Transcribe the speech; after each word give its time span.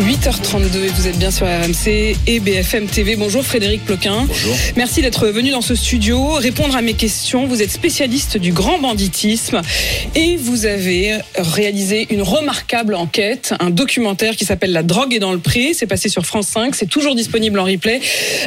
8h32 0.00 0.84
et 0.84 0.88
vous 0.88 1.08
êtes 1.08 1.18
bien 1.18 1.30
sur 1.30 1.46
RMC 1.46 2.16
et 2.26 2.40
BFM 2.40 2.86
TV. 2.86 3.16
Bonjour 3.16 3.44
Frédéric 3.44 3.84
Ploquin. 3.84 4.24
Bonjour. 4.26 4.54
Merci 4.76 5.02
d'être 5.02 5.26
venu 5.28 5.50
dans 5.50 5.60
ce 5.60 5.74
studio, 5.74 6.32
répondre 6.32 6.74
à 6.74 6.80
mes 6.80 6.94
questions. 6.94 7.46
Vous 7.46 7.60
êtes 7.60 7.70
spécialiste 7.70 8.38
du 8.38 8.52
grand 8.52 8.78
banditisme 8.78 9.60
et 10.14 10.36
vous 10.36 10.64
avez 10.64 11.18
réalisé 11.36 12.06
une 12.08 12.22
remarquable 12.22 12.94
enquête, 12.94 13.52
un 13.60 13.68
documentaire 13.68 14.36
qui 14.36 14.46
s'appelle 14.46 14.72
La 14.72 14.82
drogue 14.82 15.12
est 15.12 15.18
dans 15.18 15.32
le 15.32 15.38
pré. 15.38 15.74
C'est 15.74 15.86
passé 15.86 16.08
sur 16.08 16.24
France 16.24 16.46
5, 16.46 16.74
c'est 16.74 16.88
toujours 16.88 17.14
disponible 17.14 17.58
en 17.58 17.64
replay. 17.64 18.00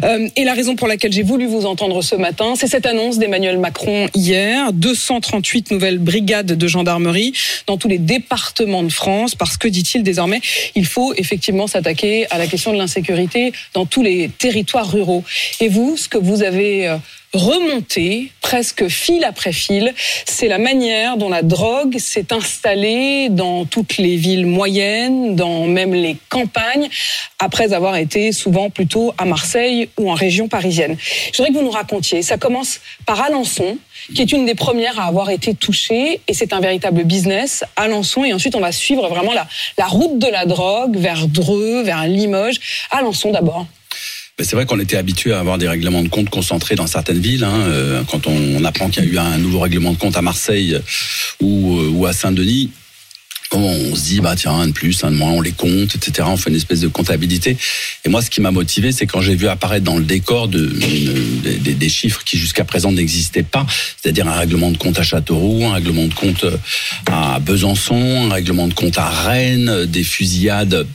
Euh, 0.03 0.27
et 0.35 0.45
la 0.45 0.55
raison 0.55 0.75
pour 0.75 0.88
laquelle 0.88 1.13
j'ai 1.13 1.23
voulu 1.23 1.45
vous 1.45 1.67
entendre 1.67 2.01
ce 2.01 2.15
matin, 2.15 2.55
c'est 2.57 2.67
cette 2.67 2.88
annonce 2.88 3.20
d'Emmanuel 3.20 3.59
Macron 3.59 4.07
hier. 4.15 4.73
238 4.73 5.70
nouvelles 5.70 5.99
brigades 5.99 6.53
de 6.53 6.67
gendarmerie 6.67 7.33
dans 7.67 7.77
tous 7.77 7.89
les 7.89 7.99
départements 7.99 8.81
de 8.81 8.91
France 8.91 9.35
parce 9.35 9.57
que, 9.57 9.67
dit-il 9.67 10.01
désormais, 10.01 10.41
il 10.73 10.88
faut 10.88 11.13
effectivement 11.13 11.42
s'attaquer 11.67 12.27
à 12.31 12.38
la 12.38 12.47
question 12.47 12.71
de 12.73 12.77
l'insécurité 12.77 13.52
dans 13.73 13.85
tous 13.85 14.03
les 14.03 14.29
territoires 14.29 14.89
ruraux. 14.89 15.23
Et 15.59 15.67
vous, 15.67 15.97
ce 15.97 16.07
que 16.07 16.17
vous 16.17 16.43
avez 16.43 16.88
euh, 16.88 16.97
remonté, 17.33 18.31
presque 18.41 18.88
fil 18.88 19.23
après 19.23 19.52
fil, 19.52 19.93
c'est 20.25 20.47
la 20.47 20.59
manière 20.59 21.17
dont 21.17 21.29
la 21.29 21.41
drogue 21.41 21.97
s'est 21.97 22.31
installée 22.31 23.29
dans 23.29 23.66
toutes 23.66 23.97
les 23.97 24.16
villes 24.16 24.45
moyennes, 24.45 25.35
dans 25.35 25.66
même 25.66 25.93
les 25.93 26.16
campagnes, 26.29 26.89
après 27.39 27.73
avoir 27.73 27.95
été 27.95 28.31
souvent 28.31 28.69
plutôt 28.69 29.13
à 29.17 29.25
Marseille 29.25 29.89
ou 29.97 30.11
en 30.11 30.13
région 30.13 30.47
parisienne. 30.47 30.95
Je 31.31 31.38
voudrais 31.38 31.52
que 31.52 31.58
vous 31.58 31.66
nous 31.66 31.71
racontiez. 31.71 32.21
Ça 32.21 32.38
commence 32.38 32.80
par 33.05 33.21
Alençon, 33.21 33.77
qui 34.13 34.21
est 34.21 34.31
une 34.31 34.45
des 34.45 34.55
premières 34.55 34.99
à 34.99 35.05
avoir 35.05 35.29
été 35.29 35.53
touchée, 35.53 36.21
et 36.27 36.33
c'est 36.33 36.53
un 36.53 36.59
véritable 36.59 37.03
business, 37.03 37.63
Alençon, 37.75 38.23
et 38.23 38.33
ensuite 38.33 38.55
on 38.55 38.61
va 38.61 38.71
suivre 38.71 39.07
vraiment 39.07 39.33
la, 39.33 39.47
la 39.77 39.87
route 39.87 40.19
de 40.19 40.27
la 40.27 40.45
drogue 40.45 40.97
vers 40.97 41.27
Dreux, 41.27 41.83
vers 41.83 42.07
Limoges. 42.07 42.59
Alençon 42.91 43.31
d'abord. 43.31 43.67
Ben, 44.37 44.43
c'est 44.43 44.55
vrai 44.55 44.65
qu'on 44.65 44.79
était 44.79 44.97
habitué 44.97 45.31
à 45.31 45.39
avoir 45.39 45.59
des 45.59 45.67
règlements 45.67 46.01
de 46.01 46.07
compte 46.07 46.29
concentrés 46.29 46.75
dans 46.75 46.87
certaines 46.87 47.19
villes. 47.19 47.43
Hein. 47.43 47.59
Euh, 47.67 48.03
Quand 48.09 48.25
on, 48.25 48.63
apprend 48.65 48.89
qu'il 48.89 49.05
y 49.05 49.07
a 49.07 49.11
eu 49.11 49.17
un 49.19 49.37
nouveau 49.37 49.59
règlement 49.59 49.91
de 49.91 49.97
compte 49.97 50.17
à 50.17 50.23
Marseille 50.23 50.79
ou, 51.39 51.77
euh, 51.77 51.89
ou 51.89 52.07
à 52.07 52.13
Saint-Denis, 52.13 52.71
on 53.59 53.95
se 53.95 54.01
dit 54.05 54.19
bah 54.21 54.35
tiens 54.35 54.53
un 54.53 54.67
de 54.67 54.71
plus, 54.71 55.03
un 55.03 55.11
de 55.11 55.15
moins, 55.15 55.31
on 55.31 55.41
les 55.41 55.51
compte, 55.51 55.95
etc. 55.95 56.27
On 56.31 56.37
fait 56.37 56.49
une 56.49 56.55
espèce 56.55 56.79
de 56.81 56.87
comptabilité. 56.87 57.57
Et 58.05 58.09
moi, 58.09 58.21
ce 58.21 58.29
qui 58.29 58.41
m'a 58.41 58.51
motivé, 58.51 58.91
c'est 58.91 59.05
quand 59.05 59.21
j'ai 59.21 59.35
vu 59.35 59.47
apparaître 59.47 59.83
dans 59.85 59.97
le 59.97 60.03
décor 60.03 60.47
de, 60.47 60.59
de- 60.65 61.57
des, 61.57 61.73
des 61.73 61.89
chiffres 61.89 62.23
qui 62.25 62.37
jusqu'à 62.37 62.63
présent 62.63 62.91
n'existaient 62.91 63.43
pas, 63.43 63.65
c'est-à-dire 64.01 64.27
un 64.27 64.33
règlement 64.37 64.71
de 64.71 64.77
compte 64.77 64.99
à 64.99 65.03
Châteauroux, 65.03 65.65
un 65.65 65.73
règlement 65.73 66.05
de 66.07 66.13
compte 66.13 66.45
à 67.07 67.39
Besançon, 67.39 68.29
un 68.29 68.33
règlement 68.33 68.67
de 68.67 68.73
compte 68.73 68.97
à 68.97 69.09
Rennes, 69.09 69.85
des 69.85 70.03
fusillades 70.03 70.85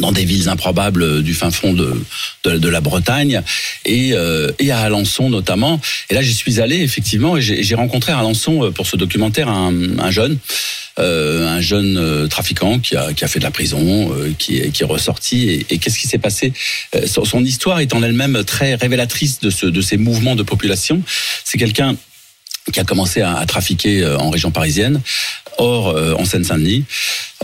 dans 0.00 0.12
des 0.12 0.24
villes 0.24 0.48
improbables 0.48 1.22
du 1.22 1.34
fin 1.34 1.50
fond 1.50 1.72
de, 1.72 2.02
de, 2.44 2.58
de 2.58 2.68
la 2.68 2.80
Bretagne 2.80 3.42
et, 3.84 4.12
euh, 4.12 4.52
et 4.58 4.70
à 4.70 4.80
Alençon 4.80 5.30
notamment. 5.30 5.80
Et 6.10 6.14
là, 6.14 6.22
j'y 6.22 6.34
suis 6.34 6.60
allé 6.60 6.82
effectivement 6.82 7.36
et 7.36 7.42
j'ai 7.42 7.74
rencontré 7.74 8.12
à 8.12 8.18
Alençon 8.18 8.64
euh, 8.64 8.70
pour 8.70 8.86
ce 8.86 8.96
documentaire 8.96 9.48
un, 9.48 9.98
un 9.98 10.10
jeune. 10.10 10.38
euh, 10.98 11.48
un 11.48 11.60
jeune 11.60 11.96
euh, 11.98 12.26
trafiquant 12.26 12.78
qui 12.78 12.96
a, 12.96 13.12
qui 13.12 13.24
a 13.24 13.28
fait 13.28 13.38
de 13.38 13.44
la 13.44 13.50
prison, 13.50 14.12
euh, 14.12 14.32
qui, 14.38 14.58
est, 14.58 14.70
qui 14.70 14.82
est 14.82 14.86
ressorti. 14.86 15.48
Et, 15.48 15.66
et 15.70 15.78
qu'est-ce 15.78 15.98
qui 15.98 16.08
s'est 16.08 16.18
passé? 16.18 16.52
Euh, 16.94 17.06
son, 17.06 17.24
son 17.24 17.44
histoire 17.44 17.80
est 17.80 17.94
en 17.94 18.02
elle-même 18.02 18.44
très 18.44 18.74
révélatrice 18.74 19.40
de, 19.40 19.50
ce, 19.50 19.66
de 19.66 19.80
ces 19.80 19.96
mouvements 19.96 20.36
de 20.36 20.42
population. 20.42 21.02
C'est 21.44 21.58
quelqu'un 21.58 21.96
qui 22.72 22.80
a 22.80 22.84
commencé 22.84 23.20
à, 23.20 23.36
à 23.36 23.46
trafiquer 23.46 24.02
euh, 24.02 24.18
en 24.18 24.30
région 24.30 24.50
parisienne, 24.50 25.00
or 25.58 25.88
euh, 25.88 26.14
en 26.14 26.24
Seine-Saint-Denis. 26.24 26.84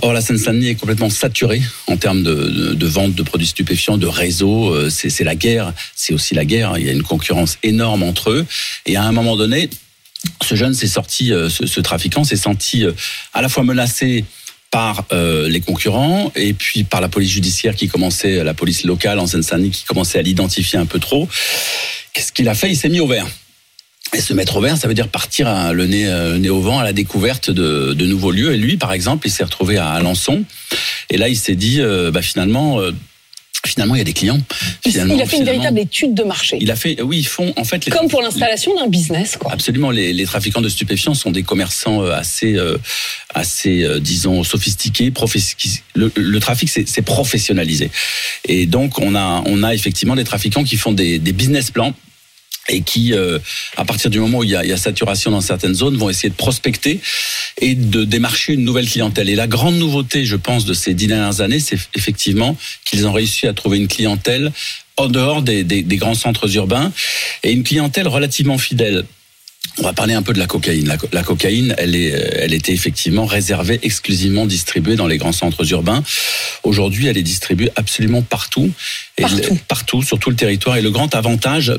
Or, 0.01 0.13
la 0.13 0.21
Seine-Saint-Denis 0.21 0.69
est 0.69 0.75
complètement 0.75 1.11
saturée 1.11 1.63
en 1.87 1.97
termes 1.97 2.23
de, 2.23 2.35
de, 2.35 2.75
de 2.75 2.87
vente 2.87 3.15
de 3.15 3.23
produits 3.23 3.47
stupéfiants, 3.47 3.99
de 3.99 4.07
réseaux. 4.07 4.75
Euh, 4.75 4.91
C'est 4.91 5.25
la 5.25 5.35
guerre, 5.35 5.73
c'est 5.95 6.13
aussi 6.15 6.35
la 6.35 6.45
guerre. 6.45 6.75
Il 6.79 6.87
y 6.87 6.89
a 6.89 6.93
une 6.93 7.03
concurrence 7.03 7.59
énorme 7.63 8.03
entre 8.03 8.31
eux. 8.31 8.47
Et 8.87 8.97
à 8.97 9.03
un 9.05 9.13
moment 9.13 9.37
donné, 9.37 9.69
ce 10.43 10.55
jeune 10.55 10.75
s'est 10.75 10.87
sorti, 10.89 11.33
euh, 11.33 11.49
ce, 11.49 11.67
ce 11.67 11.81
trafiquant 11.81 12.25
s'est 12.25 12.37
senti 12.37 12.85
euh, 12.85 12.93
à 13.33 13.43
la 13.43 13.49
fois 13.49 13.65
menacé 13.65 14.25
par 14.71 15.05
euh, 15.13 15.49
les 15.49 15.61
concurrents 15.61 16.33
et 16.35 16.55
puis 16.55 16.85
par 16.85 17.01
la 17.01 17.09
police 17.09 17.31
judiciaire 17.31 17.77
qui 17.77 17.89
commençait, 17.89 18.43
la 18.43 18.55
police 18.55 18.85
locale 18.85 19.19
en 19.19 19.27
Seine-Saint-Denis 19.27 19.71
qui 19.71 19.85
commençait 19.85 20.19
à 20.19 20.23
l'identifier 20.23 20.79
un 20.79 20.87
peu 20.87 20.99
trop. 20.99 21.29
Qu'est-ce 22.13 22.33
qu'il 22.33 22.49
a 22.49 22.55
fait? 22.55 22.71
Il 22.71 22.77
s'est 22.77 22.89
mis 22.89 23.01
au 23.01 23.07
vert. 23.07 23.27
Et 24.15 24.21
se 24.21 24.35
mettre 24.35 24.57
au 24.57 24.61
vert, 24.61 24.77
ça 24.77 24.89
veut 24.89 24.95
dire 24.95 25.09
partir 25.09 25.49
à- 25.49 25.73
le, 25.73 25.87
nez, 25.87 26.07
euh, 26.07 26.33
le 26.33 26.39
nez 26.39 26.51
au 26.51 26.61
vent 26.61 26.79
à 26.79 26.85
la 26.85 26.93
découverte 26.93 27.51
de, 27.51 27.95
de 27.95 28.07
nouveaux 28.07 28.31
lieux. 28.31 28.53
Et 28.53 28.59
lui, 28.59 28.77
par 28.77 28.93
exemple, 28.93 29.27
il 29.27 29.31
s'est 29.31 29.45
retrouvé 29.45 29.79
à 29.79 29.89
Alençon. 29.91 30.45
Et 31.11 31.17
là, 31.17 31.29
il 31.29 31.37
s'est 31.37 31.55
dit, 31.55 31.81
euh, 31.81 32.11
bah, 32.11 32.21
finalement, 32.21 32.79
euh, 32.81 32.93
finalement, 33.65 33.95
il 33.95 33.99
y 33.99 34.01
a 34.03 34.05
des 34.05 34.13
clients. 34.13 34.41
Il, 34.85 34.91
Finalement, 34.91 35.15
il 35.15 35.23
a 35.23 35.25
fait 35.27 35.39
une 35.39 35.45
véritable 35.45 35.79
étude 35.79 36.13
de 36.15 36.25
marché. 36.25 36.59
Il 36.61 36.71
a 36.71 36.77
fait, 36.77 37.01
oui, 37.01 37.21
ils 37.21 37.27
font 37.27 37.55
en 37.57 37.65
fait 37.65 37.87
les 37.87 37.93
Comme 37.93 38.09
pour 38.09 38.21
l'installation 38.21 38.75
d'un 38.77 38.89
business, 38.89 39.37
quoi. 39.39 39.51
Absolument, 39.53 39.91
les, 39.91 40.13
les 40.13 40.25
trafiquants 40.27 40.61
de 40.61 40.69
stupéfiants 40.69 41.15
sont 41.15 41.31
des 41.31 41.43
commerçants 41.45 42.03
euh, 42.03 42.13
assez, 42.13 42.55
euh, 42.57 42.77
assez, 43.35 43.83
euh, 43.83 43.99
disons, 43.99 44.45
sophistiqués. 44.45 45.11
professe- 45.11 45.55
qui- 45.55 45.81
Le, 45.95 46.11
le 46.17 46.39
trafic, 46.41 46.69
c'est 46.69 46.87
c'est 46.89 47.03
professionnalisé, 47.03 47.91
et 48.47 48.67
donc 48.67 48.99
on 48.99 49.15
a, 49.15 49.43
on 49.47 49.63
a 49.63 49.73
effectivement 49.75 50.17
des 50.17 50.25
trafiquants 50.25 50.65
qui 50.65 50.77
font 50.77 50.93
des, 50.93 51.19
des 51.19 51.33
business 51.33 51.71
plans 51.71 51.95
et 52.69 52.83
qui, 52.83 53.13
euh, 53.13 53.39
à 53.77 53.85
partir 53.85 54.09
du 54.11 54.21
moment 54.21 54.39
où 54.39 54.45
il 54.45 54.51
y, 54.51 54.57
a, 54.57 54.65
il 54.65 54.71
y 54.71 54.73
a 54.73 54.77
saturation 54.77 55.31
dans 55.31 55.41
certaines 55.41 55.75
zones, 55.75 55.97
vont 55.97 56.09
essayer 56.11 56.29
de 56.31 56.35
prospecter 56.35 57.01
et 57.61 57.75
de 57.75 58.05
démarcher 58.05 58.53
une 58.55 58.65
nouvelle 58.65 58.89
clientèle. 58.89 59.29
Et 59.29 59.35
la 59.35 59.49
grande 59.49 59.77
nouveauté, 59.77 60.25
je 60.25 60.37
pense, 60.37 60.65
de 60.65 60.73
ces 60.75 60.95
dix 60.95 61.09
dernières 61.09 61.41
années, 61.41 61.61
c'est 61.61 61.79
effectivement 61.95 62.57
qu'ils 62.85 63.07
ont 63.07 63.13
réussi 63.13 63.47
à 63.47 63.53
trouver 63.53 63.79
une 63.79 63.89
clientèle 63.89 64.53
en 64.97 65.09
dehors 65.09 65.43
des, 65.43 65.65
des- 65.65 65.83
des 65.83 65.97
grands 65.97 66.15
centres 66.15 66.55
urbains 66.55 66.93
et 67.43 67.51
une 67.53 67.65
clientèle 67.65 68.07
relativement 68.09 68.59
fidèle. 68.59 69.05
On 69.79 69.83
va 69.83 69.93
parler 69.93 70.13
un 70.15 70.23
peu 70.23 70.33
de 70.35 70.39
la 70.39 70.47
cocaïne. 70.47 70.87
La, 70.87 70.99
co- 70.99 71.09
la 71.13 71.23
cocaïne, 71.23 71.75
elle, 71.79 71.95
est, 71.97 72.13
euh, 72.13 72.31
elle 72.43 72.53
était 72.53 72.73
effectivement 72.73 73.25
réservée, 73.27 73.81
exclusivement 73.83 74.45
distribuée 74.47 74.97
dans 74.97 75.07
les 75.07 75.17
grands 75.19 75.33
centres 75.33 75.65
urbains. 75.73 76.03
Aujourd'hui, 76.63 77.07
elle 77.07 77.17
est 77.17 77.23
distribuée 77.23 77.71
absolument 77.77 78.23
partout. 78.23 78.71
Et 79.19 79.23
Partout. 79.23 79.59
partout, 79.69 80.03
sur 80.03 80.19
tout 80.19 80.31
le 80.31 80.37
territoire. 80.37 80.77
Et 80.77 80.83
le 80.83 80.91
grand 80.91 81.15
avantage 81.15 81.73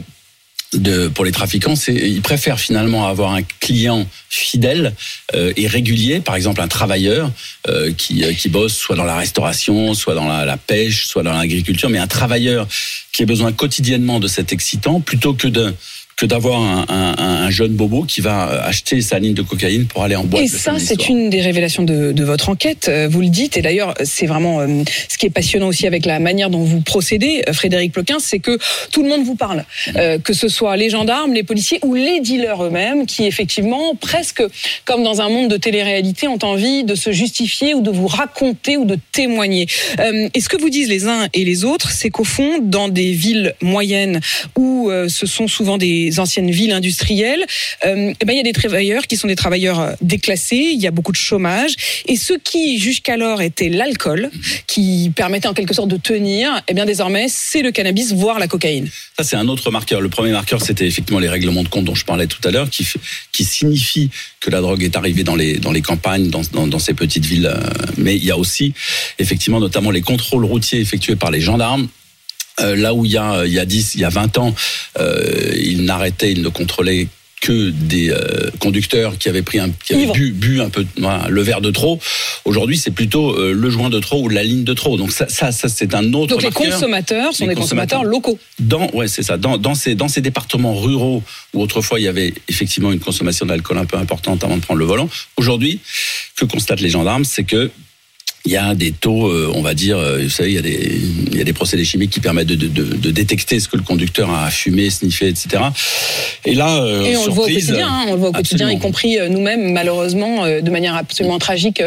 de, 0.75 1.07
pour 1.07 1.25
les 1.25 1.31
trafiquants, 1.31 1.75
c'est 1.75 1.93
ils 1.93 2.21
préfèrent 2.21 2.59
finalement 2.59 3.07
avoir 3.07 3.33
un 3.33 3.41
client 3.59 4.07
fidèle 4.29 4.93
euh, 5.35 5.53
et 5.55 5.67
régulier, 5.67 6.19
par 6.19 6.35
exemple 6.35 6.61
un 6.61 6.67
travailleur 6.67 7.31
euh, 7.67 7.91
qui, 7.93 8.23
euh, 8.23 8.33
qui 8.33 8.49
bosse 8.49 8.73
soit 8.73 8.95
dans 8.95 9.03
la 9.03 9.15
restauration, 9.15 9.93
soit 9.93 10.15
dans 10.15 10.27
la, 10.27 10.45
la 10.45 10.57
pêche, 10.57 11.07
soit 11.07 11.23
dans 11.23 11.33
l'agriculture, 11.33 11.89
mais 11.89 11.99
un 11.99 12.07
travailleur 12.07 12.67
qui 13.11 13.23
a 13.23 13.25
besoin 13.25 13.51
quotidiennement 13.51 14.19
de 14.19 14.27
cet 14.27 14.51
excitant, 14.53 14.99
plutôt 14.99 15.33
que 15.33 15.47
de 15.47 15.73
que 16.15 16.25
d'avoir 16.25 16.61
un, 16.61 16.85
un- 16.89 17.43
un 17.45 17.49
jeune 17.49 17.73
bobo 17.73 18.03
qui 18.03 18.21
va 18.21 18.63
acheter 18.63 19.01
sa 19.01 19.19
ligne 19.19 19.33
de 19.33 19.41
cocaïne 19.41 19.85
pour 19.85 20.03
aller 20.03 20.15
en 20.15 20.23
boîte. 20.23 20.43
Et 20.43 20.47
ça, 20.47 20.75
c'est 20.79 21.09
une 21.09 21.29
des 21.29 21.41
révélations 21.41 21.83
de, 21.83 22.11
de 22.11 22.23
votre 22.23 22.49
enquête. 22.49 22.87
euh, 22.87 23.07
Vous 23.09 23.21
le 23.21 23.29
dites, 23.29 23.57
et 23.57 23.61
d'ailleurs, 23.61 23.93
c'est 24.03 24.25
vraiment 24.27 24.59
euh, 24.61 24.83
ce 25.09 25.17
qui 25.17 25.25
est 25.25 25.29
passionnant 25.31 25.67
aussi 25.67 25.87
avec 25.87 26.05
la 26.05 26.19
manière 26.19 26.49
dont 26.49 26.63
vous 26.63 26.81
procédez, 26.81 27.43
euh, 27.47 27.53
Frédéric 27.53 27.91
Ploquin, 27.91 28.17
c'est 28.19 28.39
que 28.39 28.57
tout 28.91 29.03
le 29.03 29.09
monde 29.09 29.23
vous 29.23 29.35
parle, 29.35 29.65
Euh, 29.95 30.17
que 30.19 30.33
ce 30.33 30.47
soit 30.47 30.77
les 30.77 30.89
gendarmes, 30.89 31.33
les 31.33 31.43
policiers 31.43 31.79
ou 31.83 31.93
les 31.95 32.19
dealers 32.19 32.63
eux-mêmes, 32.63 33.05
qui 33.05 33.25
effectivement, 33.25 33.95
presque 33.95 34.43
comme 34.85 35.03
dans 35.03 35.21
un 35.21 35.29
monde 35.29 35.49
de 35.49 35.57
télé-réalité, 35.57 36.27
ont 36.27 36.39
envie 36.43 36.83
de 36.83 36.95
se 36.95 37.11
justifier 37.11 37.73
ou 37.73 37.81
de 37.81 37.89
vous 37.91 38.07
raconter 38.07 38.77
ou 38.77 38.85
de 38.85 38.97
témoigner. 39.11 39.67
Euh, 39.99 40.29
et 40.33 40.39
ce 40.41 40.49
que 40.49 40.57
vous 40.57 40.69
disent 40.69 40.89
les 40.89 41.07
uns 41.07 41.27
et 41.33 41.43
les 41.43 41.63
autres, 41.65 41.91
c'est 41.91 42.09
qu'au 42.09 42.23
fond, 42.23 42.59
dans 42.61 42.87
des 42.87 43.11
villes 43.11 43.55
moyennes 43.61 44.19
où 44.57 44.89
euh, 44.89 45.07
ce 45.09 45.25
sont 45.25 45.47
souvent 45.47 45.77
des 45.77 46.02
anciennes 46.19 46.51
villes 46.51 46.71
industrielles, 46.71 47.45
euh, 47.85 48.13
eh 48.19 48.25
ben, 48.25 48.33
il 48.33 48.37
y 48.37 48.39
a 48.39 48.43
des 48.43 48.53
travailleurs 48.53 49.07
qui 49.07 49.17
sont 49.17 49.27
des 49.27 49.35
travailleurs 49.35 49.79
euh, 49.79 49.93
déclassés, 50.01 50.71
il 50.73 50.81
y 50.81 50.87
a 50.87 50.91
beaucoup 50.91 51.11
de 51.11 51.17
chômage, 51.17 51.75
et 52.07 52.15
ce 52.15 52.33
qui 52.33 52.79
jusqu'alors 52.79 53.41
était 53.41 53.69
l'alcool, 53.69 54.29
qui 54.67 55.11
permettait 55.15 55.47
en 55.47 55.53
quelque 55.53 55.73
sorte 55.73 55.89
de 55.89 55.97
tenir, 55.97 56.61
eh 56.67 56.73
bien 56.73 56.85
désormais 56.85 57.27
c'est 57.29 57.61
le 57.61 57.71
cannabis, 57.71 58.13
voire 58.13 58.39
la 58.39 58.47
cocaïne. 58.47 58.89
Ça, 59.17 59.23
c'est 59.23 59.35
un 59.35 59.47
autre 59.47 59.69
marqueur. 59.71 60.01
Le 60.01 60.09
premier 60.09 60.31
marqueur, 60.31 60.61
c'était 60.61 60.87
effectivement 60.87 61.19
les 61.19 61.29
règlements 61.29 61.63
de 61.63 61.67
compte 61.67 61.85
dont 61.85 61.95
je 61.95 62.05
parlais 62.05 62.27
tout 62.27 62.45
à 62.47 62.51
l'heure, 62.51 62.69
qui, 62.69 62.87
qui 63.31 63.43
signifie 63.43 64.09
que 64.39 64.49
la 64.49 64.61
drogue 64.61 64.83
est 64.83 64.95
arrivée 64.95 65.23
dans 65.23 65.35
les, 65.35 65.81
campagnes, 65.81 66.29
dans 66.29 66.79
ces 66.79 66.93
petites 66.93 67.25
villes. 67.25 67.45
euh, 67.45 67.59
Mais 67.97 68.15
il 68.15 68.23
y 68.23 68.31
a 68.31 68.37
aussi, 68.37 68.73
effectivement, 69.19 69.59
notamment 69.59 69.91
les 69.91 70.01
contrôles 70.01 70.45
routiers 70.45 70.79
effectués 70.79 71.15
par 71.15 71.31
les 71.31 71.41
gendarmes. 71.41 71.87
Euh, 72.59 72.75
là 72.75 72.93
où 72.93 73.03
il 73.05 73.11
y 73.11 73.17
a, 73.17 73.45
il 73.45 73.51
y 73.51 73.59
a 73.59 73.65
10, 73.65 73.95
il 73.95 74.01
y 74.01 74.05
a 74.05 74.09
20 74.09 74.37
ans, 74.37 74.53
euh, 74.99 75.51
ils 75.55 75.83
n'arrêtaient, 75.85 76.31
ils 76.31 76.41
ne 76.41 76.49
contrôlaient 76.49 77.07
que 77.41 77.71
des 77.71 78.09
euh, 78.09 78.49
conducteurs 78.59 79.17
qui 79.17 79.27
avaient 79.27 79.41
pris 79.41 79.59
un, 79.59 79.69
qui 79.83 79.91
avaient 79.93 80.03
Ivres. 80.03 80.13
bu, 80.13 80.31
bu 80.31 80.61
un 80.61 80.69
peu 80.69 80.85
voilà, 80.97 81.27
le 81.27 81.41
verre 81.41 81.59
de 81.59 81.71
trop. 81.71 81.99
Aujourd'hui, 82.45 82.77
c'est 82.77 82.91
plutôt 82.91 83.37
euh, 83.37 83.51
le 83.51 83.69
joint 83.69 83.89
de 83.89 83.99
trop 83.99 84.23
ou 84.23 84.29
la 84.29 84.43
ligne 84.43 84.63
de 84.63 84.73
trop. 84.73 84.95
Donc 84.95 85.11
ça, 85.11 85.27
ça, 85.27 85.51
ça 85.51 85.67
c'est 85.67 85.93
un 85.93 86.13
autre. 86.13 86.29
Donc 86.29 86.41
les 86.41 86.51
consommateurs 86.51 87.33
sont 87.33 87.43
Les 87.43 87.49
des 87.49 87.59
consommateurs 87.59 87.99
consommateurs. 87.99 88.03
locaux. 88.03 88.39
Dans, 88.59 88.89
ouais, 88.93 89.09
c'est 89.09 89.23
ça. 89.23 89.35
Dans, 89.35 89.57
dans, 89.57 89.75
ces, 89.75 89.93
dans 89.93 90.07
ces 90.07 90.21
départements 90.21 90.73
ruraux 90.73 91.21
où 91.53 91.61
autrefois 91.61 91.99
il 91.99 92.03
y 92.03 92.07
avait 92.07 92.33
effectivement 92.47 92.93
une 92.93 93.01
consommation 93.01 93.45
d'alcool 93.45 93.77
un 93.77 93.85
peu 93.85 93.97
importante 93.97 94.41
avant 94.45 94.55
de 94.55 94.61
prendre 94.61 94.79
le 94.79 94.85
volant, 94.85 95.09
aujourd'hui, 95.35 95.81
que 96.37 96.45
constatent 96.45 96.79
les 96.79 96.89
gendarmes, 96.89 97.25
c'est 97.25 97.43
que 97.43 97.71
il 98.45 98.51
y 98.51 98.57
a 98.57 98.75
des 98.75 98.91
taux, 98.91 99.27
euh, 99.27 99.51
on 99.55 99.61
va 99.61 99.73
dire, 99.73 99.97
euh, 99.97 100.19
vous 100.23 100.29
savez, 100.29 100.49
il 100.51 100.55
y 100.55 100.57
a 100.57 100.61
des, 100.61 100.99
il 101.31 101.37
y 101.37 101.41
a 101.41 101.45
des 101.45 101.53
procédés 101.53 101.85
chimiques 101.85 102.11
qui 102.11 102.19
permettent 102.19 102.47
de, 102.47 102.55
de, 102.55 102.67
de, 102.67 102.83
de 102.95 103.11
détecter 103.11 103.59
ce 103.61 103.69
que 103.69 103.77
le 103.77 103.83
conducteur 103.83 104.29
a 104.33 104.49
fumé, 104.51 104.89
sniffé, 104.89 105.29
etc. 105.29 105.63
Et 106.43 106.53
là, 106.53 106.83
euh, 106.83 107.03
Et 107.05 107.15
on 107.15 107.25
le 107.25 107.31
voit 107.31 107.45
au 107.45 107.47
surprise, 107.47 107.67
quotidien, 107.67 107.87
hein, 107.89 108.05
on 108.09 108.11
le 108.13 108.19
voit 108.19 108.29
au 108.29 108.33
quotidien, 108.33 108.69
y 108.69 108.79
compris 108.79 109.17
nous-mêmes, 109.29 109.71
malheureusement, 109.71 110.45
de 110.45 110.69
manière 110.69 110.95
absolument 110.95 111.39
tragique, 111.39 111.81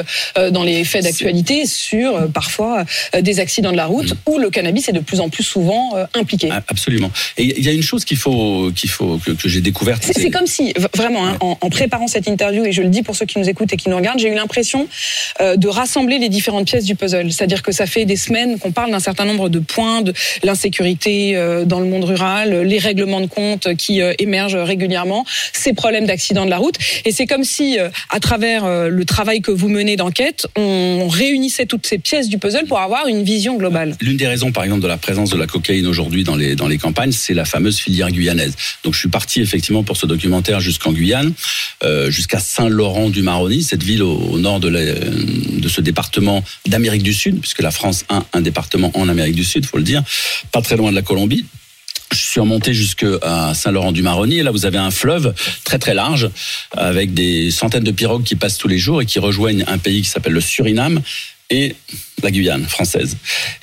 dans 0.50 0.62
les 0.62 0.84
faits 0.84 1.04
d'actualité, 1.04 1.66
sur 1.66 2.26
parfois 2.32 2.84
des 3.20 3.38
accidents 3.38 3.72
de 3.72 3.76
la 3.76 3.86
route 3.86 4.14
où 4.26 4.38
le 4.38 4.48
cannabis 4.48 4.88
est 4.88 4.92
de 4.92 5.00
plus 5.00 5.20
en 5.20 5.28
plus 5.28 5.44
souvent 5.44 5.94
impliqué. 6.14 6.48
Ah, 6.50 6.62
Absolument. 6.68 7.10
Et 7.36 7.58
il 7.58 7.64
y 7.64 7.68
a 7.68 7.72
une 7.72 7.82
chose 7.82 8.04
qu'il 8.04 8.16
faut, 8.16 8.70
qu'il 8.74 8.88
faut 8.90 9.18
que, 9.18 9.32
que 9.32 9.48
j'ai 9.48 9.60
découverte. 9.60 10.04
C'est 10.10 10.30
comme 10.30 10.46
si, 10.46 10.72
vraiment, 10.94 11.26
hein, 11.26 11.32
Ouais. 11.32 11.36
en, 11.40 11.58
en 11.60 11.70
préparant 11.70 12.06
cette 12.06 12.28
interview, 12.28 12.64
et 12.64 12.72
je 12.72 12.82
le 12.82 12.88
dis 12.88 13.02
pour 13.02 13.16
ceux 13.16 13.26
qui 13.26 13.38
nous 13.38 13.48
écoutent 13.48 13.72
et 13.72 13.76
qui 13.76 13.88
nous 13.88 13.96
regardent, 13.96 14.20
j'ai 14.20 14.28
eu 14.28 14.34
l'impression 14.34 14.86
de 15.40 15.68
rassembler 15.68 16.18
les 16.18 16.28
différentes 16.46 16.68
pièces 16.68 16.84
du 16.84 16.94
puzzle. 16.94 17.32
C'est-à-dire 17.32 17.60
que 17.60 17.72
ça 17.72 17.86
fait 17.86 18.04
des 18.04 18.14
semaines 18.14 18.60
qu'on 18.60 18.70
parle 18.70 18.92
d'un 18.92 19.00
certain 19.00 19.24
nombre 19.24 19.48
de 19.48 19.58
points, 19.58 20.02
de 20.02 20.12
l'insécurité 20.44 21.34
euh, 21.34 21.64
dans 21.64 21.80
le 21.80 21.86
monde 21.86 22.04
rural, 22.04 22.62
les 22.62 22.78
règlements 22.78 23.20
de 23.20 23.26
compte 23.26 23.74
qui 23.74 24.00
euh, 24.00 24.12
émergent 24.20 24.54
régulièrement, 24.54 25.26
ces 25.52 25.72
problèmes 25.72 26.06
d'accidents 26.06 26.44
de 26.44 26.50
la 26.50 26.58
route. 26.58 26.76
Et 27.04 27.10
c'est 27.10 27.26
comme 27.26 27.42
si, 27.42 27.80
euh, 27.80 27.88
à 28.10 28.20
travers 28.20 28.64
euh, 28.64 28.88
le 28.88 29.04
travail 29.04 29.40
que 29.40 29.50
vous 29.50 29.68
menez 29.68 29.96
d'enquête, 29.96 30.46
on 30.56 31.08
réunissait 31.08 31.66
toutes 31.66 31.84
ces 31.84 31.98
pièces 31.98 32.28
du 32.28 32.38
puzzle 32.38 32.66
pour 32.66 32.78
avoir 32.78 33.08
une 33.08 33.24
vision 33.24 33.56
globale. 33.56 33.96
L'une 34.00 34.16
des 34.16 34.28
raisons, 34.28 34.52
par 34.52 34.62
exemple, 34.62 34.82
de 34.82 34.86
la 34.88 34.98
présence 34.98 35.30
de 35.30 35.36
la 35.36 35.48
cocaïne 35.48 35.88
aujourd'hui 35.88 36.22
dans 36.22 36.36
les, 36.36 36.54
dans 36.54 36.68
les 36.68 36.78
campagnes, 36.78 37.10
c'est 37.10 37.34
la 37.34 37.44
fameuse 37.44 37.78
filière 37.80 38.12
guyanaise. 38.12 38.54
Donc, 38.84 38.94
je 38.94 39.00
suis 39.00 39.08
parti 39.08 39.40
effectivement 39.40 39.82
pour 39.82 39.96
ce 39.96 40.06
documentaire 40.06 40.60
jusqu'en 40.60 40.92
Guyane, 40.92 41.32
euh, 41.82 42.08
jusqu'à 42.08 42.38
Saint-Laurent-du-Maroni, 42.38 43.64
cette 43.64 43.82
ville 43.82 44.04
au, 44.04 44.14
au 44.16 44.38
nord 44.38 44.60
de, 44.60 44.68
la- 44.68 44.94
de 44.94 45.68
ce 45.68 45.80
département 45.80 46.35
d'Amérique 46.66 47.02
du 47.02 47.14
Sud, 47.14 47.40
puisque 47.40 47.62
la 47.62 47.70
France 47.70 48.04
a 48.08 48.24
un 48.32 48.40
département 48.40 48.90
en 48.94 49.08
Amérique 49.08 49.36
du 49.36 49.44
Sud, 49.44 49.66
faut 49.66 49.78
le 49.78 49.84
dire, 49.84 50.02
pas 50.52 50.62
très 50.62 50.76
loin 50.76 50.90
de 50.90 50.96
la 50.96 51.02
Colombie. 51.02 51.44
Je 52.12 52.18
suis 52.18 52.40
remonté 52.40 52.72
jusqu'à 52.72 53.52
Saint-Laurent-du-Maroni 53.52 54.38
et 54.38 54.42
là 54.44 54.52
vous 54.52 54.64
avez 54.64 54.78
un 54.78 54.92
fleuve 54.92 55.34
très 55.64 55.78
très 55.78 55.92
large 55.92 56.30
avec 56.76 57.12
des 57.14 57.50
centaines 57.50 57.82
de 57.82 57.90
pirogues 57.90 58.22
qui 58.22 58.36
passent 58.36 58.58
tous 58.58 58.68
les 58.68 58.78
jours 58.78 59.02
et 59.02 59.06
qui 59.06 59.18
rejoignent 59.18 59.64
un 59.66 59.78
pays 59.78 60.02
qui 60.02 60.08
s'appelle 60.08 60.32
le 60.32 60.40
Suriname 60.40 61.02
et 61.50 61.74
la 62.22 62.30
Guyane 62.30 62.64
française. 62.64 63.16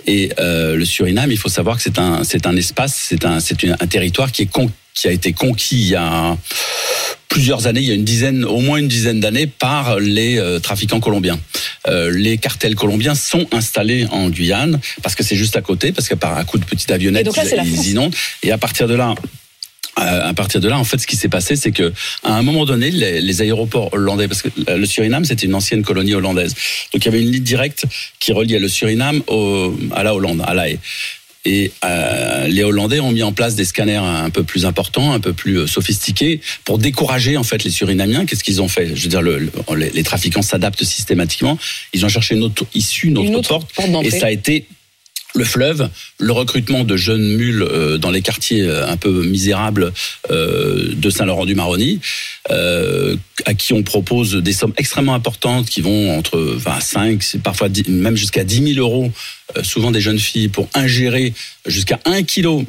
Et 0.06 0.30
euh, 0.40 0.76
le 0.76 0.84
Suriname, 0.86 1.32
il 1.32 1.38
faut 1.38 1.50
savoir 1.50 1.78
que 1.78 1.84
c'est 1.84 1.98
un 2.00 2.24
c'est 2.26 2.46
un 2.46 2.56
espace, 2.58 2.96
c'est 3.10 3.24
un 3.26 3.40
c'est 3.40 3.64
un 3.66 3.88
territoire 3.88 4.32
qui 4.32 4.42
est 4.44 4.52
con- 4.52 4.72
qui 4.94 5.08
a 5.08 5.12
été 5.12 5.34
conquis 5.34 5.76
il 5.76 5.90
y 5.90 5.96
a 5.96 6.38
plusieurs 7.34 7.66
années, 7.66 7.82
il 7.82 7.88
y 7.88 7.92
a 7.92 7.96
une 7.96 8.04
dizaine, 8.04 8.46
au 8.46 8.60
moins 8.60 8.78
une 8.78 8.88
dizaine 8.88 9.20
d'années, 9.20 9.48
par 9.48 10.00
les 10.00 10.38
euh, 10.38 10.60
trafiquants 10.60 11.00
colombiens. 11.00 11.40
Euh, 11.88 12.12
les 12.12 12.38
cartels 12.38 12.76
colombiens 12.76 13.16
sont 13.16 13.48
installés 13.52 14.06
en 14.12 14.30
Guyane 14.30 14.80
parce 15.02 15.16
que 15.16 15.24
c'est 15.24 15.36
juste 15.36 15.58
à 15.58 15.62
côté, 15.62 15.92
parce 15.92 16.08
que 16.08 16.14
par 16.14 16.38
un 16.38 16.44
coup 16.44 16.60
de 16.60 16.66
petite 16.66 16.92
Et 16.92 16.94
avionnette, 16.94 17.36
là, 17.36 17.64
ils, 17.66 17.90
inondent. 17.90 18.14
Et 18.44 18.52
à 18.52 18.60
partir 18.60 18.88
de 18.88 18.94
là, 18.94 19.16
euh, 20.00 20.30
à 20.30 20.34
partir 20.36 20.62
de 20.62 20.70
là, 20.70 20.78
en 20.78 20.84
fait, 20.84 21.00
ce 21.00 21.08
qui 21.08 21.16
s'est 21.16 21.28
passé, 21.28 21.56
c'est 21.56 21.72
que 21.72 21.92
à 22.24 22.36
un 22.36 22.44
moment 22.44 22.66
donné, 22.66 22.92
les, 22.92 23.20
les 23.20 23.42
aéroports 23.42 23.92
hollandais, 23.94 24.28
parce 24.28 24.44
que 24.44 24.50
le 24.68 24.86
Suriname, 24.86 25.26
c'était 25.26 25.48
une 25.48 25.56
ancienne 25.56 25.82
colonie 25.82 26.14
hollandaise, 26.14 26.54
donc 26.94 27.04
il 27.04 27.06
y 27.06 27.08
avait 27.08 27.22
une 27.22 27.32
ligne 27.32 27.44
directe 27.44 27.86
qui 28.20 28.32
reliait 28.32 28.60
le 28.60 28.68
Suriname 28.68 29.24
au, 29.26 29.76
à 29.96 30.04
la 30.04 30.14
Hollande, 30.14 30.44
à 30.46 30.54
La 30.54 30.70
Haye. 30.70 30.80
Et 31.46 31.72
euh, 31.84 32.48
les 32.48 32.64
Hollandais 32.64 33.00
ont 33.02 33.12
mis 33.12 33.24
en 33.24 33.34
place 33.34 33.56
des 33.56 33.66
scanners 33.66 33.96
un 33.98 34.30
peu 34.30 34.44
plus 34.44 34.66
importants, 34.66 35.12
un 35.12 35.20
peu 35.20 35.34
plus 35.34 35.58
euh, 35.60 35.68
sophistiqués, 35.68 36.40
pour 36.64 36.78
décourager 36.78 37.36
en 37.36 37.44
fait 37.44 37.64
les 37.66 37.70
Surinamiens. 37.72 38.26
Qu'est-ce 38.26 38.44
qu'ils 38.46 38.62
ont 38.62 38.70
fait? 38.70 38.96
Je 38.96 39.04
veux 39.04 39.10
dire, 39.10 39.22
le, 39.22 39.40
le- 39.40 39.52
les, 39.94 40.04
trafiquants 40.04 40.42
s'adaptent 40.42 40.84
systématiquement. 40.86 41.58
Ils 41.94 42.06
ont 42.06 42.10
cherché 42.10 42.36
une 42.36 42.44
autre 42.44 42.66
issue, 42.74 43.08
une 43.08 43.18
autre, 43.18 43.28
Une 43.28 43.36
autre 43.36 43.50
porte, 43.50 43.74
porte 43.74 44.06
et 44.06 44.10
ça 44.12 44.28
a 44.28 44.32
été 44.32 44.66
le 45.36 45.44
fleuve, 45.44 45.90
le 46.20 46.32
recrutement 46.32 46.84
de 46.84 46.96
jeunes 46.96 47.36
mules 47.36 47.64
euh, 47.64 47.98
dans 47.98 48.12
les 48.12 48.22
quartiers 48.22 48.62
euh, 48.62 48.88
un 48.88 48.98
peu 48.98 49.24
misérables 49.26 49.92
euh, 50.30 50.94
de 50.94 51.10
Saint-Laurent-du-Maroni, 51.10 52.00
à 53.46 53.54
qui 53.56 53.74
on 53.74 53.84
propose 53.84 54.36
des 54.36 54.54
sommes 54.54 54.74
extrêmement 54.78 55.16
importantes 55.16 55.68
qui 55.68 55.82
vont 55.82 56.18
entre 56.18 56.38
25, 56.40 57.24
c'est 57.24 57.42
parfois 57.42 57.70
10 57.70 57.90
même 57.90 58.16
jusqu'à 58.16 58.44
10 58.44 58.76
000 58.76 58.80
euros, 58.80 59.12
souvent 59.64 59.92
des 59.92 60.02
jeunes 60.02 60.20
filles, 60.20 60.50
pour 60.50 60.70
ingérer 60.74 61.34
jusqu'à 61.66 62.00
1 62.06 62.24
kilo 62.24 62.66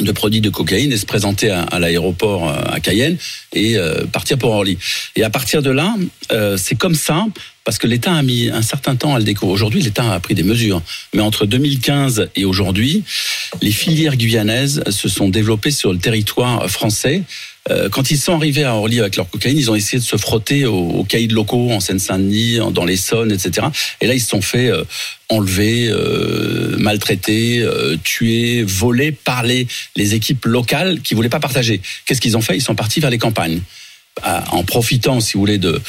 de 0.00 0.12
produits 0.12 0.40
de 0.40 0.50
cocaïne 0.50 0.92
et 0.92 0.96
se 0.96 1.06
présenter 1.06 1.50
à, 1.50 1.78
l'aéroport 1.78 2.48
euh, 2.48 2.62
à 2.66 2.80
Cayenne 2.80 3.16
et 3.52 3.76
euh, 3.76 4.04
partir 4.06 4.38
pour 4.38 4.50
Orly. 4.50 4.76
Et 5.14 5.22
à 5.22 5.30
partir 5.30 5.62
de 5.62 5.70
là, 5.70 5.94
euh, 6.32 6.56
c'est 6.56 6.74
comme 6.74 6.96
ça, 6.96 7.26
parce 7.64 7.78
que 7.78 7.86
l'État 7.86 8.12
a 8.12 8.22
mis 8.22 8.50
un 8.50 8.62
certain 8.62 8.96
temps 8.96 9.14
à 9.14 9.18
le 9.18 9.24
découvrir. 9.24 9.54
Aujourd'hui, 9.54 9.80
l'État 9.82 10.12
a 10.12 10.18
pris 10.20 10.34
des 10.34 10.42
mesures. 10.42 10.82
Mais 11.14 11.22
entre 11.22 11.46
2015 11.46 12.28
et 12.34 12.44
aujourd'hui, 12.44 13.04
les 13.62 13.70
filières 13.70 14.16
guyanaises 14.16 14.82
se 14.90 15.08
sont 15.08 15.28
développées 15.28 15.70
sur 15.70 15.92
le 15.92 15.98
territoire 15.98 16.68
français. 16.68 17.22
Euh, 17.70 17.88
Quand 17.88 18.10
ils 18.10 18.18
sont 18.18 18.34
arrivés 18.34 18.64
à 18.64 18.74
Orly 18.74 19.00
avec 19.00 19.16
leur 19.16 19.28
cocaïne, 19.30 19.56
ils 19.56 19.70
ont 19.70 19.74
essayé 19.74 19.98
de 19.98 20.04
se 20.04 20.16
frotter 20.16 20.66
aux, 20.66 20.74
aux 20.90 21.04
caïds 21.04 21.28
locaux 21.28 21.70
en 21.70 21.80
Seine-Saint-Denis, 21.80 22.60
en- 22.60 22.70
dans 22.70 22.84
l'Essonne, 22.84 23.32
etc. 23.32 23.66
Et 24.02 24.06
là, 24.06 24.14
ils 24.14 24.20
se 24.20 24.28
sont 24.28 24.42
fait 24.42 24.68
euh, 24.70 24.84
enlever, 25.30 25.88
euh, 25.88 26.76
maltraiter, 26.78 27.60
euh, 27.62 27.96
tuer, 28.04 28.62
voler 28.64 29.12
par 29.12 29.42
les, 29.44 29.66
les 29.96 30.14
équipes 30.14 30.44
locales 30.44 31.00
qui 31.00 31.14
voulaient 31.14 31.28
pas 31.30 31.40
partager. 31.40 31.80
Qu'est-ce 32.04 32.20
qu'ils 32.20 32.36
ont 32.36 32.42
fait? 32.42 32.56
Ils 32.56 32.62
sont 32.62 32.74
partis 32.74 33.00
vers 33.00 33.10
les 33.10 33.18
campagnes, 33.18 33.60
à- 34.22 34.44
en 34.54 34.62
profitant, 34.64 35.20
si 35.20 35.32
vous 35.34 35.40
voulez, 35.40 35.58
de 35.58 35.80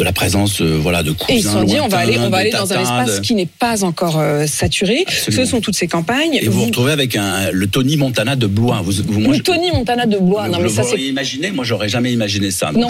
de 0.00 0.04
la 0.04 0.12
présence, 0.14 0.62
euh, 0.62 0.78
voilà, 0.80 1.02
de 1.02 1.12
cousins 1.12 1.26
Et 1.28 1.36
ils 1.36 1.42
se 1.42 1.50
sont 1.50 1.62
dit, 1.62 1.78
on 1.78 1.88
va 1.88 1.98
aller, 1.98 2.18
on 2.18 2.30
va 2.30 2.38
aller 2.38 2.50
dans 2.50 2.72
un 2.72 2.80
espace 2.80 3.20
qui 3.20 3.34
n'est 3.34 3.44
pas 3.44 3.84
encore 3.84 4.18
euh, 4.18 4.46
saturé. 4.46 5.04
Ce 5.06 5.44
sont 5.44 5.60
toutes 5.60 5.76
ces 5.76 5.88
campagnes. 5.88 6.38
Et 6.40 6.48
vous 6.48 6.60
vous 6.60 6.66
retrouvez 6.66 6.92
avec 6.92 7.16
un, 7.16 7.50
le 7.52 7.66
Tony 7.66 7.98
Montana 7.98 8.34
de 8.34 8.46
Blois. 8.46 8.80
Vous, 8.82 8.92
vous, 9.06 9.20
moi, 9.20 9.36
Le 9.36 9.42
Tony 9.42 9.70
Montana 9.72 10.06
de 10.06 10.16
Blois. 10.16 10.48
non, 10.48 10.58
mais 10.58 10.70
ça, 10.70 10.84
c'est 10.84 10.98
imaginé 10.98 11.50
Moi, 11.50 11.66
j'aurais 11.66 11.90
jamais 11.90 12.12
imaginé 12.12 12.50
ça. 12.50 12.72
Non, 12.72 12.88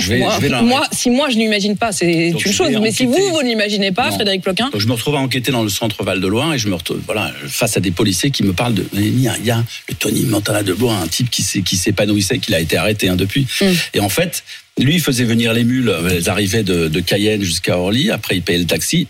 moi, 0.62 0.86
si 0.92 1.10
moi 1.10 1.28
je 1.30 1.36
l'imagine 1.36 1.76
pas, 1.76 1.90
c'est 1.90 2.28
une 2.28 2.38
chose. 2.38 2.70
Mais 2.80 2.92
si 2.92 3.06
vous, 3.06 3.12
vous 3.12 3.42
ne 3.42 3.48
l'imaginez 3.48 3.90
pas. 3.90 4.12
Frédéric 4.12 4.42
Ploquin, 4.42 4.70
je 4.76 4.86
me 4.86 4.92
retrouve 4.92 5.16
à 5.16 5.18
enquêter 5.18 5.50
dans 5.50 5.64
le 5.64 5.68
centre 5.68 6.04
Val 6.04 6.20
de 6.20 6.26
Loire 6.28 6.54
et 6.54 6.58
je 6.58 6.68
me 6.68 6.74
retrouve 6.74 7.00
voilà, 7.06 7.32
face 7.48 7.76
à 7.76 7.80
des 7.80 7.90
policiers 7.90 8.30
qui 8.30 8.44
me 8.44 8.52
parlent 8.52 8.74
de. 8.74 8.86
Il 8.92 9.20
y 9.20 9.28
a, 9.28 9.64
le 9.88 9.94
Tony 9.94 10.22
Montana 10.26 10.62
de 10.62 10.74
Blois, 10.74 10.94
un 10.94 11.08
type 11.08 11.28
qui 11.28 11.42
s'épanouissait, 11.76 12.38
qui 12.38 12.54
a 12.54 12.60
été 12.60 12.76
arrêté 12.76 13.08
hein, 13.08 13.16
depuis. 13.16 13.48
Mm. 13.60 13.64
Et 13.94 14.00
en 14.00 14.08
fait, 14.08 14.44
lui, 14.78 14.98
faisait 14.98 15.24
venir 15.24 15.52
les 15.52 15.64
mules. 15.64 15.92
Elles 16.10 16.28
arrivaient 16.28 16.62
de, 16.62 16.88
de 16.88 17.00
Cayenne 17.00 17.42
jusqu'à 17.42 17.78
Orly. 17.78 18.10
Après, 18.10 18.36
il 18.36 18.42
payait 18.42 18.58
le 18.58 18.66
taxi. 18.66 19.08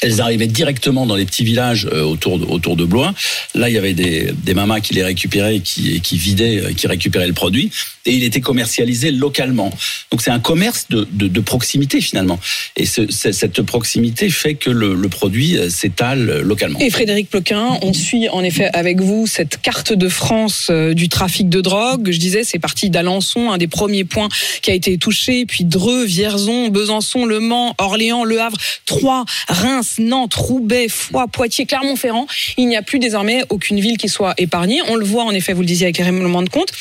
Elles 0.00 0.20
arrivaient 0.20 0.46
directement 0.46 1.06
dans 1.06 1.16
les 1.16 1.24
petits 1.24 1.44
villages 1.44 1.88
euh, 1.92 2.02
autour, 2.02 2.38
de, 2.38 2.44
autour 2.44 2.76
de 2.76 2.84
Blois. 2.84 3.14
Là, 3.54 3.68
il 3.68 3.74
y 3.74 3.78
avait 3.78 3.94
des, 3.94 4.32
des 4.32 4.54
mamas 4.54 4.80
qui 4.80 4.94
les 4.94 5.02
récupéraient, 5.02 5.60
qui, 5.60 6.00
vidaient, 6.12 6.58
euh, 6.62 6.72
qui 6.72 6.86
récupéraient 6.86 7.26
le 7.26 7.32
produit. 7.32 7.70
Et 8.06 8.12
il 8.12 8.22
était 8.24 8.40
commercialisé 8.40 9.10
localement. 9.10 9.70
Donc 10.10 10.22
c'est 10.22 10.30
un 10.30 10.38
commerce 10.38 10.86
de, 10.88 11.06
de, 11.10 11.40
proximité 11.40 12.00
finalement. 12.00 12.38
Et 12.76 12.86
ce- 12.86 13.10
ce- 13.10 13.32
cette 13.32 13.60
proximité 13.62 14.30
fait 14.30 14.54
que 14.54 14.70
le, 14.70 14.94
le 14.94 15.08
produit 15.08 15.56
euh, 15.56 15.68
s'étale 15.68 16.40
localement. 16.42 16.78
Et 16.78 16.90
Frédéric 16.90 17.28
Ploquin, 17.30 17.78
on 17.82 17.92
suit 17.92 18.28
en 18.28 18.42
effet 18.44 18.70
avec 18.72 19.00
vous 19.00 19.26
cette 19.26 19.60
carte 19.60 19.92
de 19.92 20.08
France 20.08 20.70
du 20.70 21.08
trafic 21.08 21.48
de 21.48 21.60
drogue. 21.60 22.10
Je 22.10 22.18
disais, 22.18 22.44
c'est 22.44 22.58
parti 22.58 22.88
d'Alençon, 22.90 23.50
un 23.50 23.58
des 23.58 23.66
premiers 23.66 24.04
points 24.04 24.28
qui 24.62 24.70
a 24.70 24.74
été 24.74 24.96
touché, 24.98 25.44
puis 25.46 25.64
Dreux, 25.64 26.04
Vierzon, 26.04 26.68
Besançon, 26.68 27.24
Le 27.24 27.40
Mans, 27.40 27.74
Orléans, 27.78 28.24
Le 28.24 28.40
Havre, 28.40 28.58
Troyes, 28.86 29.24
Reims, 29.48 29.87
Nantes, 29.98 30.34
Roubaix, 30.34 30.88
Foix, 30.88 31.26
Poitiers, 31.28 31.66
Clermont-Ferrand. 31.66 32.26
Il 32.56 32.68
n'y 32.68 32.76
a 32.76 32.82
plus 32.82 32.98
désormais 32.98 33.42
aucune 33.48 33.80
ville 33.80 33.96
qui 33.96 34.08
soit 34.08 34.34
épargnée. 34.38 34.80
On 34.88 34.96
le 34.96 35.04
voit 35.04 35.24
en 35.24 35.32
effet, 35.32 35.52
vous 35.52 35.62
le 35.62 35.66
disiez 35.66 35.86
avec 35.86 35.98
les 35.98 36.04
règlements 36.04 36.42
de 36.42 36.50
compte. 36.50 36.72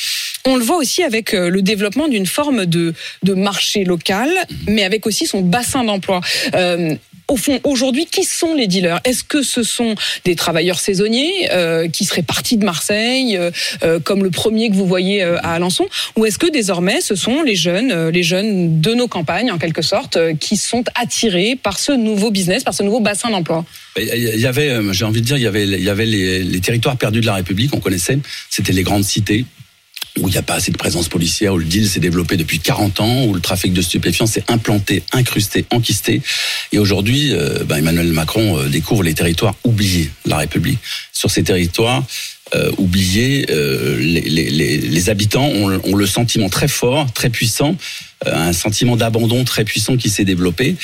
On 0.45 0.55
le 0.55 0.63
voit 0.63 0.77
aussi 0.77 1.03
avec 1.03 1.33
euh, 1.33 1.49
le 1.49 1.61
développement 1.61 2.07
d'une 2.07 2.25
forme 2.25 2.65
de, 2.65 2.93
de 3.23 3.33
marché 3.33 3.83
local, 3.83 4.29
mais 4.67 4.83
avec 4.83 5.05
aussi 5.05 5.27
son 5.27 5.41
bassin 5.41 5.83
d'emploi. 5.83 6.21
Euh, 6.55 6.95
au 7.27 7.38
fond, 7.38 7.60
aujourd'hui, 7.63 8.05
qui 8.05 8.24
sont 8.24 8.53
les 8.53 8.67
dealers? 8.67 9.00
Est-ce 9.03 9.24
que 9.24 9.41
ce 9.41 9.63
sont 9.63 9.96
des 10.24 10.36
travailleurs 10.36 10.79
saisonniers 10.79 11.50
euh, 11.51 11.88
qui 11.88 12.05
seraient 12.05 12.22
partis 12.22 12.57
de 12.57 12.65
Marseille, 12.65 13.38
euh, 13.38 13.51
euh, 13.84 14.00
comme 14.00 14.24
le 14.24 14.31
premier 14.31 14.69
que 14.69 14.75
vous 14.75 14.86
voyez 14.86 15.22
à 15.22 15.53
Alençon, 15.53 15.88
ou 16.15 16.25
est-ce 16.25 16.38
que 16.38 16.50
désormais 16.50 17.01
ce 17.01 17.15
sont 17.15 17.41
les 17.43 17.55
jeunes, 17.55 18.10
les 18.10 18.24
jeunes 18.24 18.79
de 18.81 18.93
nos 18.93 19.07
campagnes 19.07 19.51
en 19.51 19.57
quelque 19.57 19.81
sorte, 19.81 20.17
qui 20.39 20.57
sont 20.57 20.84
attirés 20.96 21.57
par 21.62 21.79
ce 21.79 21.91
nouveau 21.91 22.31
business, 22.31 22.63
par 22.63 22.74
ce 22.74 22.84
nouveau 22.84 23.00
bassin 23.00 23.29
d'emploi? 23.29 23.65
Il 23.98 24.39
y 24.39 24.46
avait, 24.46 24.72
j'ai 24.91 25.05
envie 25.05 25.22
de 25.22 25.25
dire, 25.25 25.38
il 25.38 25.43
y 25.43 25.48
avait, 25.48 25.63
il 25.65 25.84
y 25.84 25.89
avait 25.89 26.05
les, 26.05 26.43
les 26.43 26.62
territoires 26.62 26.98
perdus 26.98 27.22
de 27.22 27.25
la 27.25 27.36
République, 27.36 27.74
on 27.74 27.79
connaissait. 27.79 28.19
C'était 28.50 28.74
les 28.74 28.84
grandes 28.84 29.03
cités. 29.03 29.46
Où 30.19 30.27
il 30.27 30.31
n'y 30.31 30.38
a 30.38 30.41
pas 30.41 30.55
assez 30.55 30.71
de 30.71 30.77
présence 30.77 31.07
policière, 31.07 31.53
où 31.53 31.57
le 31.57 31.65
deal 31.65 31.88
s'est 31.88 32.00
développé 32.00 32.38
depuis 32.38 32.59
40 32.59 33.00
ans, 33.01 33.25
où 33.25 33.33
le 33.33 33.41
trafic 33.41 33.74
de 33.74 33.81
stupéfiants 33.81 34.25
s'est 34.25 34.43
implanté, 34.47 35.03
incrusté, 35.12 35.65
enquisté. 35.71 36.21
Et 36.71 36.79
aujourd'hui, 36.79 37.33
euh, 37.33 37.63
ben, 37.63 37.77
Emmanuel 37.77 38.12
Macron 38.13 38.59
euh, 38.59 38.67
découvre 38.67 39.03
les 39.03 39.13
territoires 39.13 39.55
oubliés 39.63 40.09
de 40.25 40.29
la 40.29 40.38
République. 40.38 40.79
Sur 41.12 41.31
ces 41.31 41.43
territoires, 41.43 42.03
euh, 42.55 42.71
oubliés, 42.77 43.45
les, 43.50 45.09
habitants 45.09 45.47
ont, 45.47 45.95
le 45.95 46.05
sentiment 46.05 46.50
très 46.50 46.67
fort, 46.67 47.12
très 47.13 47.29
puissant, 47.29 47.75
un 48.25 48.53
sentiment 48.53 48.95
d'abandon 48.95 49.43
très 49.43 49.63
puissant 49.63 49.97
qui 49.97 50.09
s'est 50.09 50.25
développé 50.25 50.75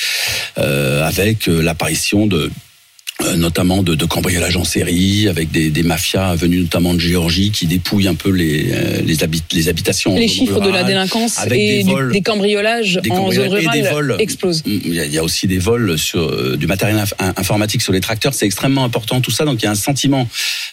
avec 0.56 1.46
l'apparition 1.46 2.26
de 2.26 2.50
notamment 3.36 3.82
de, 3.82 3.94
de 3.94 4.04
cambriolage 4.04 4.56
en 4.56 4.64
série, 4.64 5.28
avec 5.28 5.50
des, 5.50 5.70
des, 5.70 5.82
mafias 5.82 6.34
venues 6.34 6.62
notamment 6.62 6.94
de 6.94 6.98
Géorgie 6.98 7.50
qui 7.50 7.66
dépouillent 7.66 8.08
un 8.08 8.14
peu 8.14 8.30
les, 8.30 8.72
euh, 8.72 9.02
les, 9.04 9.22
habit 9.22 9.42
les 9.52 9.68
habitations. 9.68 10.14
Les 10.16 10.28
chiffres 10.28 10.54
rurales, 10.54 10.68
de 10.68 10.74
la 10.74 10.84
délinquance 10.84 11.38
et 11.46 11.82
des, 11.82 11.82
vols, 11.84 12.12
des, 12.12 12.22
cambriolages 12.22 13.00
des 13.02 13.10
en 13.10 13.30
zone 13.30 13.48
rurale 13.48 13.80
des 13.80 13.88
vols, 13.88 14.16
explosent. 14.18 14.62
Il 14.66 14.94
y, 14.94 15.00
a, 15.00 15.04
il 15.04 15.12
y, 15.12 15.18
a, 15.18 15.24
aussi 15.24 15.46
des 15.46 15.58
vols 15.58 15.96
sur 15.96 16.22
euh, 16.22 16.56
du 16.56 16.66
matériel 16.66 16.98
inf 16.98 17.14
informatique 17.36 17.82
sur 17.82 17.92
les 17.92 18.00
tracteurs. 18.00 18.34
C'est 18.34 18.46
extrêmement 18.46 18.84
important 18.84 19.20
tout 19.20 19.30
ça. 19.30 19.44
Donc 19.44 19.62
il 19.62 19.64
y 19.64 19.68
a 19.68 19.70
un 19.70 19.76
sentiment 19.76 20.28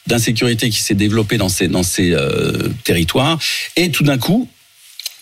d'insécurité 0.07 0.69
qui 0.69 0.79
s'est 0.79 0.95
développé 0.95 1.37
dans 1.37 1.49
ces, 1.49 1.67
dans 1.67 1.83
ces 1.83 2.11
euh, 2.11 2.69
territoires. 2.83 3.37
Et 3.75 3.91
tout 3.91 4.03
d'un 4.03 4.17
coup, 4.17 4.49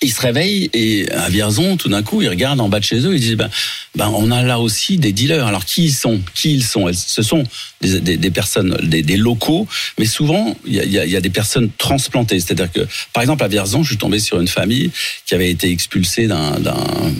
ils 0.02 0.14
se 0.14 0.22
réveillent 0.22 0.70
et 0.74 1.12
à 1.12 1.30
Vierzon, 1.30 1.78
tout 1.78 1.90
d'un 1.90 2.04
coup, 2.04 2.22
ils 2.22 2.30
regardent 2.30 2.62
en 2.62 2.70
bas 2.70 2.80
de 2.80 2.86
chez 2.86 3.00
eux, 3.00 3.14
ils 3.14 3.20
disent 3.20 3.36
ben, 3.36 3.50
ben 3.96 4.12
on 4.16 4.32
a 4.32 4.42
là 4.44 4.60
aussi 4.60 4.98
des 4.98 5.12
dealers. 5.12 5.46
Alors 5.46 5.66
qui 5.66 5.86
ils 5.86 5.94
sont? 5.94 6.22
Qui 6.34 6.54
ils 6.54 6.64
sont? 6.64 6.90
Ce 6.94 7.22
sont 7.22 7.44
des, 7.82 8.32
personnes, 8.32 8.78
des, 8.84 9.18
locaux, 9.18 9.68
mais 9.98 10.06
souvent 10.06 10.56
il 10.66 10.76
y 10.76 11.16
a, 11.16 11.22
des 11.22 11.30
personnes 11.30 11.70
transplantées. 11.78 12.40
C'est-à-dire 12.40 12.72
que, 12.72 12.88
par 13.14 13.24
exemple, 13.24 13.44
à 13.44 13.48
Vierzon, 13.48 13.84
je 13.84 13.90
suis 13.90 13.98
tombé 13.98 14.20
sur 14.20 14.40
une 14.40 14.48
famille 14.48 14.92
qui 15.26 15.36
avait 15.36 15.50
été 15.50 15.72
expulsée 15.72 16.28
d'un, 16.28 16.56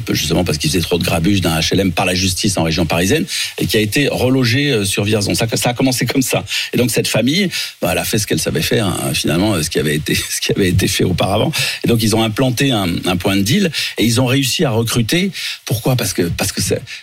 justement 0.10 0.44
parce 0.44 0.58
qu'ils 0.58 0.70
faisaient 0.70 0.82
trop 0.82 0.98
de 0.98 1.04
grabuge 1.04 1.42
d'un 1.42 1.60
HLM 1.60 1.92
par 1.92 2.06
la 2.06 2.14
justice 2.14 2.58
en 2.58 2.64
région 2.64 2.86
parisienne 2.86 3.26
et 3.58 3.66
qui 3.66 3.78
a 3.78 3.80
été 3.80 4.08
relogée 4.10 4.72
euh, 4.72 4.86
sur 4.86 5.04
Vierzon. 5.04 5.36
Ça, 5.36 5.48
ça 5.56 5.70
a 5.70 5.74
commencé 5.74 6.06
comme 6.06 6.22
ça. 6.22 6.44
Et 6.74 6.78
donc 6.78 6.92
cette 6.92 7.08
famille, 7.08 7.50
ben, 7.82 7.92
elle 7.92 7.98
a 7.98 8.06
fait 8.06 8.20
ce 8.20 8.28
qu'elle 8.28 8.40
savait 8.40 8.62
faire, 8.62 8.88
hein, 8.88 9.12
finalement, 9.14 9.62
ce 9.62 9.70
qui 9.70 9.80
avait 9.80 9.96
été 9.96 10.16
ce 10.30 10.42
qui 10.42 10.52
avait 10.52 10.70
été 10.70 10.88
fait 10.88 11.04
auparavant. 11.04 11.52
Et 11.84 11.88
donc 11.88 12.04
ils 12.04 12.16
ont 12.16 12.24
implanté 12.24 12.69
un, 12.72 13.18
point 13.18 13.36
de 13.36 13.42
deal 13.42 13.72
et 13.98 14.06
ils 14.06 14.22
ont 14.22 14.26
réussi 14.26 14.64
à 14.66 14.72
recruter. 14.72 15.32
Pourquoi? 15.66 15.96
Parce 15.96 16.14
que 16.14 16.24
parce 16.24 16.52
que 16.52 16.62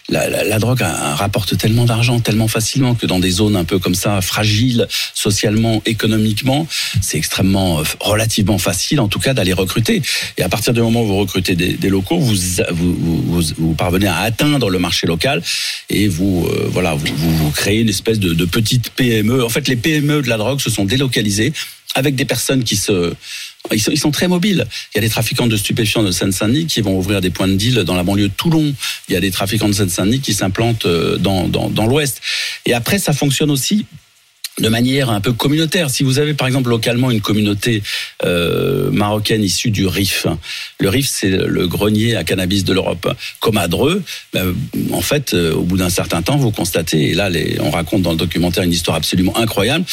la, 0.09 0.59
drogue 0.59 0.83
rapporte 0.83 1.57
tellement 1.59 1.85
d'argent 1.85 2.21
tellement 2.21 2.49
facilement 2.49 2.95
que 2.95 3.07
dans 3.07 3.19
des 3.19 3.31
zones 3.31 3.57
un 3.57 3.65
peu 3.65 3.79
comme 3.79 3.95
ça 3.95 4.21
fragiles 4.21 4.87
socialement, 5.15 5.83
économiquement, 5.85 6.67
c'est 7.03 7.19
extrêmement 7.19 7.83
relativement 8.01 8.59
facile 8.59 9.01
en 9.01 9.09
tout 9.09 9.19
cas 9.19 9.35
d'aller 9.35 9.53
recruter. 9.53 10.03
Et 10.39 10.43
à 10.43 10.49
partir 10.49 10.73
du 10.73 10.81
moment 10.81 11.03
où 11.03 11.07
vous 11.07 11.19
recrutez 11.19 11.55
des, 11.55 11.89
locaux, 11.89 12.19
vous 12.19 12.35
vous, 13.59 13.75
parvenez 13.75 14.07
à 14.07 14.19
atteindre 14.19 14.71
le 14.71 14.79
marché 14.79 15.07
local 15.07 15.43
et 15.91 16.09
vous 16.09 16.47
euh, 16.51 16.69
voilà 16.71 16.95
vous, 16.95 17.51
créez 17.51 17.81
une 17.81 17.89
espèce 17.89 18.19
de 18.19 18.45
petite 18.45 18.91
PME. 18.91 19.45
En 19.45 19.49
fait, 19.49 19.69
les 19.69 19.77
PME 19.77 20.23
de 20.23 20.29
la 20.29 20.37
drogue 20.37 20.61
se 20.61 20.71
sont 20.71 20.85
délocalisées 20.85 21.53
avec 21.95 22.15
des 22.15 22.25
personnes 22.25 22.63
qui 22.63 22.77
se 22.77 23.15
ils 23.73 23.99
sont, 23.99 24.11
très 24.11 24.29
mobiles. 24.29 24.67
Il 24.95 24.99
y 24.99 24.99
a 24.99 25.01
des 25.01 25.09
trafiquants 25.09 25.47
de 25.47 25.57
stupéfiants 25.57 26.03
de 26.03 26.11
Seine-Saint-Denis 26.11 26.67
qui 26.67 26.81
vont 26.81 26.97
ouvrir 26.97 27.21
des 27.21 27.31
points 27.31 27.49
de 27.49 27.55
deal 27.55 27.75
dans 27.85 27.95
la 27.95 28.03
banlieue 28.03 28.29
de 28.29 28.33
Toulon. 28.33 28.75
Il 29.09 29.13
y 29.13 29.17
a 29.17 29.21
des 29.21 29.31
trafiquants 29.31 29.69
de 29.69 29.75
Seine-Saint-Denis 29.75 30.21
qui 30.21 30.35
s'implantent 30.35 30.87
dans, 30.87 31.49
dans, 31.49 31.87
l'Ouest. 31.87 32.21
Et 32.65 32.75
après, 32.75 32.99
ça 32.99 33.13
fonctionne 33.13 33.51
aussi 33.51 33.87
de 34.61 34.69
manière 34.69 35.11
un 35.11 35.21
peu 35.21 35.33
communautaire. 35.33 35.91
Si 35.91 36.03
vous 36.03 36.19
avez 36.19 36.35
par 36.35 36.47
exemple 36.47 36.71
localement 36.71 37.11
une 37.11 37.21
communauté 37.21 37.83
euh, 38.25 38.91
marocaine 38.91 39.43
issue 39.43 39.71
du 39.71 39.87
RIF, 39.87 40.27
le 40.81 40.89
RIF 40.89 41.09
c'est 41.09 41.29
le 41.29 41.67
grenier 41.67 42.17
à 42.17 42.25
cannabis 42.25 42.65
de 42.65 42.73
l'Europe, 42.73 43.15
comme 43.41 43.59
à 43.59 43.69
Dreux, 43.69 44.03
ben, 44.33 44.55
en 44.93 45.03
fait 45.03 45.35
euh, 45.35 45.55
au 45.55 45.63
bout 45.63 45.77
d'un 45.77 45.91
certain 45.91 46.23
temps 46.23 46.37
vous 46.37 46.51
constatez, 46.51 47.11
et 47.11 47.15
là 47.15 47.29
on 47.61 47.71
raconte 47.71 48.03
dans 48.03 48.13
le 48.13 48.17
documentaire 48.17 48.65
une 48.65 48.73
histoire 48.73 48.97
absolument 48.97 49.37
incroyable, 49.37 49.85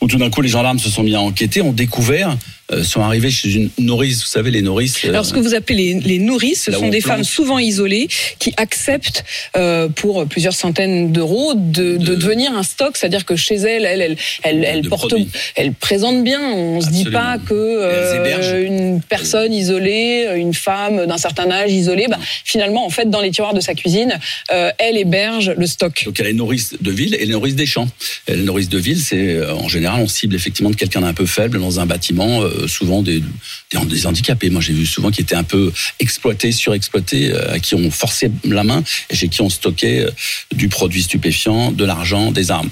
où 0.00 0.06
tout 0.06 0.18
d'un 0.18 0.30
coup 0.30 0.42
les 0.42 0.50
gendarmes 0.50 0.78
se 0.78 0.90
sont 0.90 1.02
mis 1.02 1.14
à 1.14 1.20
enquêter, 1.20 1.62
ont 1.62 1.72
découvert 1.72 2.30
euh, 2.30 2.34
sont 2.82 3.02
arrivés 3.02 3.30
chez 3.30 3.52
une 3.52 3.70
nourrice. 3.78 4.20
Vous 4.20 4.28
savez, 4.28 4.50
les 4.50 4.62
nourrices. 4.62 5.04
Alors, 5.04 5.24
ce 5.24 5.32
que 5.32 5.40
vous 5.40 5.54
appelez 5.54 5.94
les, 5.94 6.00
les 6.00 6.18
nourrices, 6.18 6.64
ce 6.64 6.72
sont 6.72 6.88
des 6.88 7.00
femmes 7.00 7.24
souvent 7.24 7.58
isolées 7.58 8.08
qui 8.38 8.52
acceptent 8.56 9.24
euh, 9.56 9.88
pour 9.88 10.26
plusieurs 10.26 10.52
centaines 10.52 11.12
d'euros 11.12 11.54
de, 11.54 11.96
de, 11.96 11.96
de, 11.96 12.14
devenir 12.14 12.52
un 12.52 12.62
stock, 12.62 12.96
c'est-à-dire 12.96 13.24
que 13.24 13.36
chez 13.36 13.56
elles, 13.56 13.84
elles, 13.84 14.00
elles, 14.00 14.16
elles, 14.42 14.64
elles 14.64 14.88
portent, 14.88 15.14
elles 15.56 15.72
présentent 15.72 16.24
bien. 16.24 16.40
On 16.52 16.76
ne 16.76 16.80
se 16.80 16.90
dit 16.90 17.04
pas 17.04 17.38
que 17.38 17.54
euh, 17.54 18.66
une 18.66 19.00
personne 19.00 19.52
isolée, 19.52 20.28
une 20.36 20.54
femme 20.54 21.06
d'un 21.06 21.18
certain 21.18 21.50
âge 21.50 21.72
isolée, 21.72 22.06
bah, 22.08 22.18
finalement, 22.44 22.84
en 22.84 22.90
fait, 22.90 23.08
dans 23.08 23.20
les 23.20 23.30
tiroirs 23.30 23.54
de 23.54 23.60
sa 23.60 23.74
cuisine, 23.74 24.18
euh, 24.52 24.70
elle 24.78 24.96
héberge 24.96 25.54
le 25.56 25.66
stock. 25.66 26.04
Donc, 26.04 26.18
elle 26.20 26.26
est 26.26 26.32
nourrice 26.32 26.74
de 26.80 26.90
ville 26.90 27.14
et 27.14 27.24
les 27.24 27.32
nourrices 27.32 27.56
des 27.56 27.66
champs. 27.66 27.88
Et 28.28 28.36
les 28.36 28.42
nourrices 28.42 28.68
de 28.68 28.78
ville, 28.78 29.00
c'est 29.00 29.36
euh, 29.36 29.54
en 29.54 29.68
général, 29.68 30.00
on 30.02 30.08
cible 30.08 30.34
effectivement 30.34 30.70
de 30.70 30.76
quelqu'un 30.76 31.00
d'un 31.00 31.14
peu 31.14 31.26
faible 31.26 31.58
dans 31.58 31.80
un 31.80 31.86
bâtiment 31.86 32.42
souvent 32.66 33.02
des, 33.02 33.22
des, 33.72 34.06
handicapés. 34.06 34.50
Moi, 34.50 34.60
j'ai 34.60 34.72
vu 34.72 34.86
souvent 34.86 35.10
qui 35.10 35.20
étaient 35.20 35.34
un 35.34 35.44
peu 35.44 35.72
exploités, 35.98 36.52
surexploités, 36.52 37.32
à 37.32 37.58
qui 37.58 37.74
on 37.74 37.90
forçait 37.90 38.30
la 38.44 38.64
main 38.64 38.82
et 39.10 39.16
chez 39.16 39.28
qui 39.28 39.42
on 39.42 39.50
stockait 39.50 40.06
du 40.54 40.68
produit 40.68 41.02
stupéfiant, 41.02 41.72
de 41.72 41.84
l'argent, 41.84 42.32
des 42.32 42.50
armes. 42.50 42.70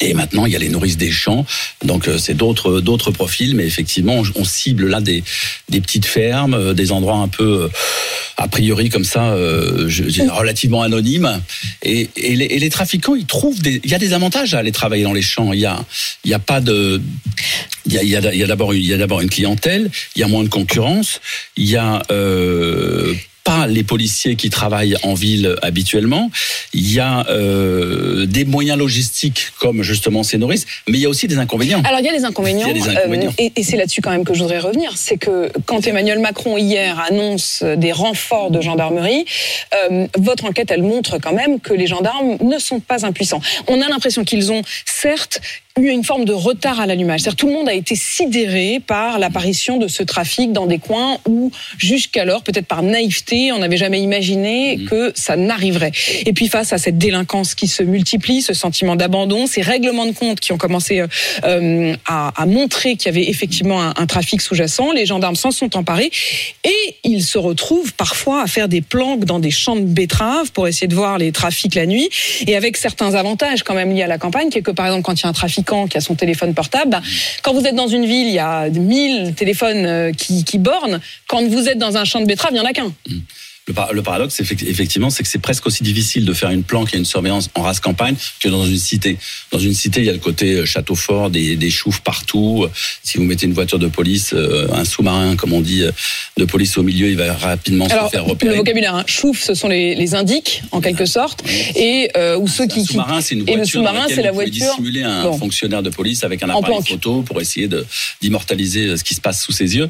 Et 0.00 0.12
maintenant, 0.12 0.44
il 0.44 0.52
y 0.52 0.56
a 0.56 0.58
les 0.58 0.68
nourrices 0.68 0.98
des 0.98 1.10
champs. 1.10 1.46
Donc, 1.82 2.08
c'est 2.18 2.34
d'autres 2.34 2.80
d'autres 2.80 3.10
profils, 3.10 3.54
mais 3.54 3.64
effectivement, 3.64 4.22
on, 4.34 4.44
cible 4.44 4.88
là 4.88 5.00
des 5.00 5.24
des 5.70 5.80
petites 5.80 6.04
fermes, 6.04 6.74
des 6.74 6.92
endroits 6.92 7.16
un 7.16 7.28
peu 7.28 7.70
a 8.36 8.48
priori 8.48 8.90
comme 8.90 9.04
ça, 9.04 9.30
euh, 9.30 9.88
relativement 10.30 10.82
anonymes. 10.82 11.40
Et, 11.82 12.10
les, 12.16 12.68
trafiquants, 12.68 13.14
ils 13.14 13.24
trouvent 13.24 13.58
il 13.64 13.90
y 13.90 13.94
a 13.94 13.98
des 13.98 14.12
avantages 14.12 14.52
à 14.52 14.58
aller 14.58 14.72
travailler 14.72 15.04
dans 15.04 15.14
les 15.14 15.22
champs. 15.22 15.52
Il 15.52 15.60
y 15.60 15.66
a 15.66 15.82
il 16.24 16.30
y 16.30 16.34
a 16.34 16.38
pas 16.38 16.60
de 16.60 17.00
il 17.86 17.92
y 17.92 17.98
a, 17.98 18.02
il 18.02 18.08
y 18.08 18.16
a, 18.16 18.34
il 18.34 18.40
y 18.40 18.44
a 18.94 18.96
d'abord 18.96 19.20
une 19.20 19.30
clientèle, 19.30 19.90
il 20.14 20.20
y 20.20 20.22
a 20.24 20.28
moins 20.28 20.44
de 20.44 20.48
concurrence, 20.48 21.20
il 21.56 21.66
y 21.66 21.76
a 21.76 22.02
euh, 22.10 23.14
pas 23.46 23.68
les 23.68 23.84
policiers 23.84 24.34
qui 24.34 24.50
travaillent 24.50 24.96
en 25.04 25.14
ville 25.14 25.54
habituellement. 25.62 26.32
Il 26.74 26.92
y 26.92 26.98
a 26.98 27.24
euh, 27.30 28.26
des 28.26 28.44
moyens 28.44 28.76
logistiques 28.76 29.52
comme 29.60 29.84
justement 29.84 30.24
ces 30.24 30.36
nourrices, 30.36 30.66
mais 30.88 30.98
il 30.98 31.00
y 31.00 31.06
a 31.06 31.08
aussi 31.08 31.28
des 31.28 31.38
inconvénients. 31.38 31.80
Alors 31.84 32.00
il 32.00 32.06
y 32.06 32.08
a 32.08 32.12
des 32.12 32.24
inconvénients, 32.24 32.66
il 32.66 32.76
y 32.76 32.80
a 32.80 32.84
des 32.84 32.96
inconvénients. 32.96 33.30
Euh, 33.30 33.44
et, 33.44 33.52
et 33.54 33.62
c'est 33.62 33.76
là-dessus 33.76 34.00
quand 34.00 34.10
même 34.10 34.24
que 34.24 34.34
je 34.34 34.42
voudrais 34.42 34.58
revenir, 34.58 34.92
c'est 34.96 35.16
que 35.16 35.48
quand 35.64 35.86
Emmanuel 35.86 36.18
Macron 36.18 36.58
hier 36.58 36.98
annonce 37.08 37.62
des 37.62 37.92
renforts 37.92 38.50
de 38.50 38.60
gendarmerie, 38.60 39.24
euh, 39.90 40.08
votre 40.18 40.44
enquête 40.46 40.72
elle 40.72 40.82
montre 40.82 41.18
quand 41.18 41.32
même 41.32 41.60
que 41.60 41.72
les 41.72 41.86
gendarmes 41.86 42.36
ne 42.42 42.58
sont 42.58 42.80
pas 42.80 43.06
impuissants. 43.06 43.40
On 43.68 43.80
a 43.80 43.88
l'impression 43.88 44.24
qu'ils 44.24 44.50
ont 44.50 44.62
certes 44.84 45.40
eu 45.78 45.90
une 45.90 46.04
forme 46.04 46.24
de 46.24 46.32
retard 46.32 46.80
à 46.80 46.86
l'allumage. 46.86 47.20
C'est-à-dire 47.20 47.36
tout 47.36 47.48
le 47.48 47.52
monde 47.52 47.68
a 47.68 47.74
été 47.74 47.94
sidéré 47.96 48.80
par 48.84 49.18
l'apparition 49.18 49.76
de 49.76 49.88
ce 49.88 50.02
trafic 50.02 50.52
dans 50.52 50.66
des 50.66 50.78
coins 50.78 51.18
où 51.28 51.50
jusqu'alors, 51.76 52.42
peut-être 52.42 52.66
par 52.66 52.82
naïveté, 52.82 53.52
on 53.52 53.58
n'avait 53.58 53.76
jamais 53.76 54.00
imaginé 54.00 54.78
mmh. 54.78 54.84
que 54.86 55.12
ça 55.14 55.36
n'arriverait. 55.36 55.92
Et 56.24 56.32
puis 56.32 56.48
face 56.48 56.72
à 56.72 56.78
cette 56.78 56.96
délinquance 56.96 57.54
qui 57.54 57.68
se 57.68 57.82
multiplie, 57.82 58.40
ce 58.40 58.54
sentiment 58.54 58.96
d'abandon, 58.96 59.46
ces 59.46 59.60
règlements 59.60 60.06
de 60.06 60.12
compte 60.12 60.40
qui 60.40 60.52
ont 60.52 60.56
commencé 60.56 61.04
euh, 61.44 61.94
à, 62.06 62.28
à, 62.40 62.46
montrer 62.46 62.96
qu'il 62.96 63.06
y 63.06 63.14
avait 63.14 63.28
effectivement 63.28 63.82
un, 63.82 63.92
un 63.96 64.06
trafic 64.06 64.40
sous-jacent, 64.40 64.92
les 64.92 65.04
gendarmes 65.04 65.36
s'en 65.36 65.50
sont 65.50 65.76
emparés 65.76 66.10
et 66.64 66.96
ils 67.04 67.22
se 67.22 67.36
retrouvent 67.36 67.92
parfois 67.92 68.42
à 68.42 68.46
faire 68.46 68.68
des 68.68 68.80
planques 68.80 69.26
dans 69.26 69.40
des 69.40 69.50
champs 69.50 69.76
de 69.76 69.82
betteraves 69.82 70.52
pour 70.52 70.68
essayer 70.68 70.86
de 70.86 70.94
voir 70.94 71.18
les 71.18 71.32
trafics 71.32 71.74
la 71.74 71.84
nuit 71.84 72.08
et 72.46 72.56
avec 72.56 72.78
certains 72.78 73.14
avantages 73.14 73.62
quand 73.62 73.74
même 73.74 73.92
liés 73.92 74.04
à 74.04 74.06
la 74.06 74.18
campagne, 74.18 74.48
qui 74.48 74.58
est 74.58 74.62
que 74.62 74.70
par 74.70 74.86
exemple 74.86 75.02
quand 75.02 75.20
il 75.20 75.24
y 75.24 75.26
a 75.26 75.28
un 75.28 75.34
trafic 75.34 75.65
qui 75.88 75.96
a 75.96 76.00
son 76.00 76.14
téléphone 76.14 76.54
portable, 76.54 77.00
quand 77.42 77.52
vous 77.52 77.66
êtes 77.66 77.74
dans 77.74 77.88
une 77.88 78.06
ville, 78.06 78.28
il 78.28 78.34
y 78.34 78.38
a 78.38 78.68
1000 78.68 79.34
téléphones 79.34 80.14
qui, 80.14 80.44
qui 80.44 80.58
bornent. 80.58 81.00
Quand 81.26 81.42
vous 81.46 81.68
êtes 81.68 81.78
dans 81.78 81.96
un 81.96 82.04
champ 82.04 82.20
de 82.20 82.26
betterave, 82.26 82.52
il 82.52 82.54
n'y 82.54 82.60
en 82.60 82.64
a 82.64 82.72
qu'un. 82.72 82.86
Mmh. 82.86 83.14
Le, 83.68 84.02
paradoxe, 84.02 84.38
effectivement, 84.38 85.10
c'est 85.10 85.24
que 85.24 85.28
c'est 85.28 85.40
presque 85.40 85.66
aussi 85.66 85.82
difficile 85.82 86.24
de 86.24 86.32
faire 86.32 86.50
une 86.50 86.62
planque 86.62 86.94
et 86.94 86.98
une 86.98 87.04
surveillance 87.04 87.50
en 87.56 87.62
race 87.62 87.80
campagne 87.80 88.14
que 88.38 88.48
dans 88.48 88.64
une 88.64 88.78
cité. 88.78 89.18
Dans 89.50 89.58
une 89.58 89.74
cité, 89.74 90.00
il 90.00 90.06
y 90.06 90.08
a 90.08 90.12
le 90.12 90.20
côté 90.20 90.54
euh, 90.54 90.64
château 90.64 90.94
fort, 90.94 91.30
des, 91.30 91.56
des 91.56 91.70
choufs 91.70 92.00
partout. 92.00 92.66
Si 93.02 93.18
vous 93.18 93.24
mettez 93.24 93.46
une 93.46 93.54
voiture 93.54 93.80
de 93.80 93.88
police, 93.88 94.34
euh, 94.34 94.68
un 94.72 94.84
sous-marin, 94.84 95.34
comme 95.34 95.52
on 95.52 95.60
dit, 95.60 95.82
euh, 95.82 95.90
de 96.36 96.44
police 96.44 96.78
au 96.78 96.84
milieu, 96.84 97.08
il 97.08 97.16
va 97.16 97.32
rapidement 97.34 97.86
Alors, 97.86 98.06
se 98.06 98.10
faire 98.12 98.24
repérer. 98.24 98.52
Le 98.52 98.58
vocabulaire, 98.58 98.94
hein, 98.94 99.04
chouf, 99.08 99.42
ce 99.42 99.54
sont 99.54 99.66
les, 99.66 99.96
les 99.96 100.14
indiques, 100.14 100.62
en 100.70 100.80
quelque 100.80 101.06
sorte, 101.06 101.42
et 101.74 102.08
euh, 102.16 102.38
ou 102.38 102.46
ceux 102.46 102.68
qui. 102.68 102.80
Le 102.80 102.86
sous-marin, 102.86 103.20
c'est 103.20 103.34
une 103.34 103.40
voiture. 103.40 103.56
Et 103.56 103.58
le 103.58 103.64
sous-marin, 103.64 104.06
c'est 104.08 104.22
la 104.22 104.30
voiture. 104.30 104.52
dissimuler 104.52 105.02
un 105.02 105.24
bon. 105.24 105.38
fonctionnaire 105.38 105.82
de 105.82 105.90
police 105.90 106.22
avec 106.22 106.40
un 106.44 106.50
appareil 106.50 106.84
photo 106.86 107.22
pour 107.22 107.40
essayer 107.40 107.68
d'immortaliser 108.22 108.96
ce 108.96 109.02
qui 109.02 109.14
se 109.14 109.20
passe 109.20 109.42
sous 109.42 109.52
ses 109.52 109.74
yeux. 109.76 109.88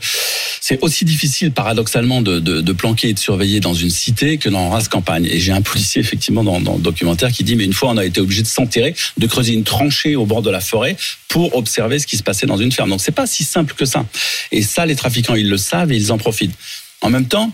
C'est 0.63 0.83
aussi 0.83 1.05
difficile, 1.05 1.53
paradoxalement, 1.53 2.23
de, 2.23 2.41
de, 2.41 2.63
de 2.63 2.73
planquer 2.73 3.11
et 3.11 3.13
de 3.13 3.19
surveiller 3.19 3.61
dans 3.67 3.75
une 3.75 3.91
cité 3.91 4.39
que 4.39 4.49
dans 4.49 4.71
race 4.71 4.89
campagne. 4.89 5.27
Et 5.27 5.41
j'ai 5.41 5.53
un 5.53 5.63
policier 5.63 6.01
effectivement 6.01 6.45
dans, 6.45 6.61
dans 6.61 6.75
le 6.75 6.81
documentaire 6.81 7.33
qui 7.33 7.43
dit 7.43 7.57
mais 7.57 7.65
une 7.65 7.73
fois 7.73 7.91
on 7.91 7.97
a 7.97 8.05
été 8.05 8.21
obligé 8.21 8.43
de 8.43 8.47
s'enterrer, 8.47 8.95
de 9.19 9.27
creuser 9.27 9.55
une 9.55 9.65
tranchée 9.65 10.15
au 10.15 10.25
bord 10.25 10.43
de 10.43 10.51
la 10.51 10.61
forêt 10.61 10.97
pour 11.29 11.57
observer 11.57 11.99
ce 11.99 12.07
qui 12.07 12.17
se 12.17 12.23
passait 12.23 12.47
dans 12.47 12.57
une 12.57 12.71
ferme. 12.71 12.91
Donc 12.91 13.01
c'est 13.01 13.13
pas 13.13 13.27
si 13.27 13.45
simple 13.45 13.75
que 13.75 13.85
ça. 13.85 14.07
Et 14.53 14.63
ça, 14.63 14.87
les 14.87 14.95
trafiquants 14.95 15.35
ils 15.35 15.51
le 15.51 15.57
savent 15.57 15.93
et 15.93 15.97
ils 15.97 16.13
en 16.13 16.19
profitent. 16.19 16.55
En 17.03 17.11
même 17.11 17.27
temps, 17.27 17.53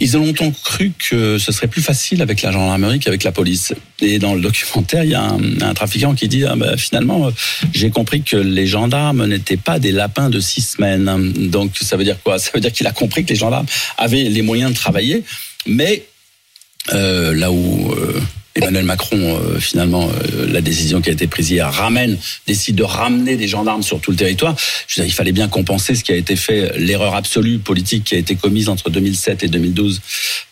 ils 0.00 0.16
ont 0.16 0.24
longtemps 0.24 0.50
cru 0.64 0.92
que 0.98 1.38
ce 1.38 1.52
serait 1.52 1.66
plus 1.66 1.82
facile 1.82 2.22
avec 2.22 2.42
la 2.42 2.52
gendarmerie 2.52 2.98
qu'avec 2.98 3.24
la 3.24 3.32
police. 3.32 3.74
Et 4.00 4.18
dans 4.18 4.34
le 4.34 4.40
documentaire, 4.40 5.04
il 5.04 5.10
y 5.10 5.14
a 5.14 5.22
un, 5.22 5.74
trafiquant 5.74 6.14
qui 6.14 6.28
dit 6.28 6.44
ah 6.44 6.56
ben, 6.56 6.76
finalement, 6.76 7.30
j'ai 7.72 7.90
compris 7.90 8.22
que 8.22 8.36
les 8.36 8.66
gendarmes 8.66 9.26
n'étaient 9.26 9.56
pas 9.56 9.78
des 9.78 9.92
lapins 9.92 10.30
de 10.30 10.40
six 10.40 10.62
semaines. 10.62 11.32
Donc 11.50 11.72
ça 11.80 11.96
veut 11.96 12.04
dire 12.04 12.16
quoi? 12.22 12.38
Ça 12.38 12.50
veut 12.54 12.60
dire 12.60 12.72
qu'il 12.72 12.86
a 12.86 12.92
compris 12.92 13.24
que 13.24 13.30
les 13.30 13.38
gendarmes 13.38 13.66
avaient 13.96 14.24
les 14.24 14.42
moyens 14.42 14.72
de 14.72 14.76
travailler, 14.76 15.24
mais 15.66 16.04
euh, 16.92 17.34
là 17.34 17.50
où 17.50 17.92
euh, 17.92 18.20
Emmanuel 18.58 18.84
Macron, 18.84 19.16
euh, 19.16 19.60
finalement, 19.60 20.08
euh, 20.08 20.46
la 20.50 20.60
décision 20.60 21.00
qui 21.00 21.10
a 21.10 21.12
été 21.12 21.28
prise 21.28 21.50
hier 21.50 21.72
ramène, 21.72 22.18
décide 22.46 22.74
de 22.74 22.82
ramener 22.82 23.36
des 23.36 23.46
gendarmes 23.46 23.84
sur 23.84 24.00
tout 24.00 24.10
le 24.10 24.16
territoire. 24.16 24.56
Je 24.88 24.94
veux 24.94 25.04
dire, 25.04 25.12
il 25.12 25.14
fallait 25.14 25.32
bien 25.32 25.48
compenser 25.48 25.94
ce 25.94 26.02
qui 26.02 26.10
a 26.10 26.16
été 26.16 26.34
fait, 26.34 26.76
l'erreur 26.76 27.14
absolue 27.14 27.58
politique 27.58 28.04
qui 28.04 28.16
a 28.16 28.18
été 28.18 28.34
commise 28.34 28.68
entre 28.68 28.90
2007 28.90 29.44
et 29.44 29.48
2012 29.48 30.00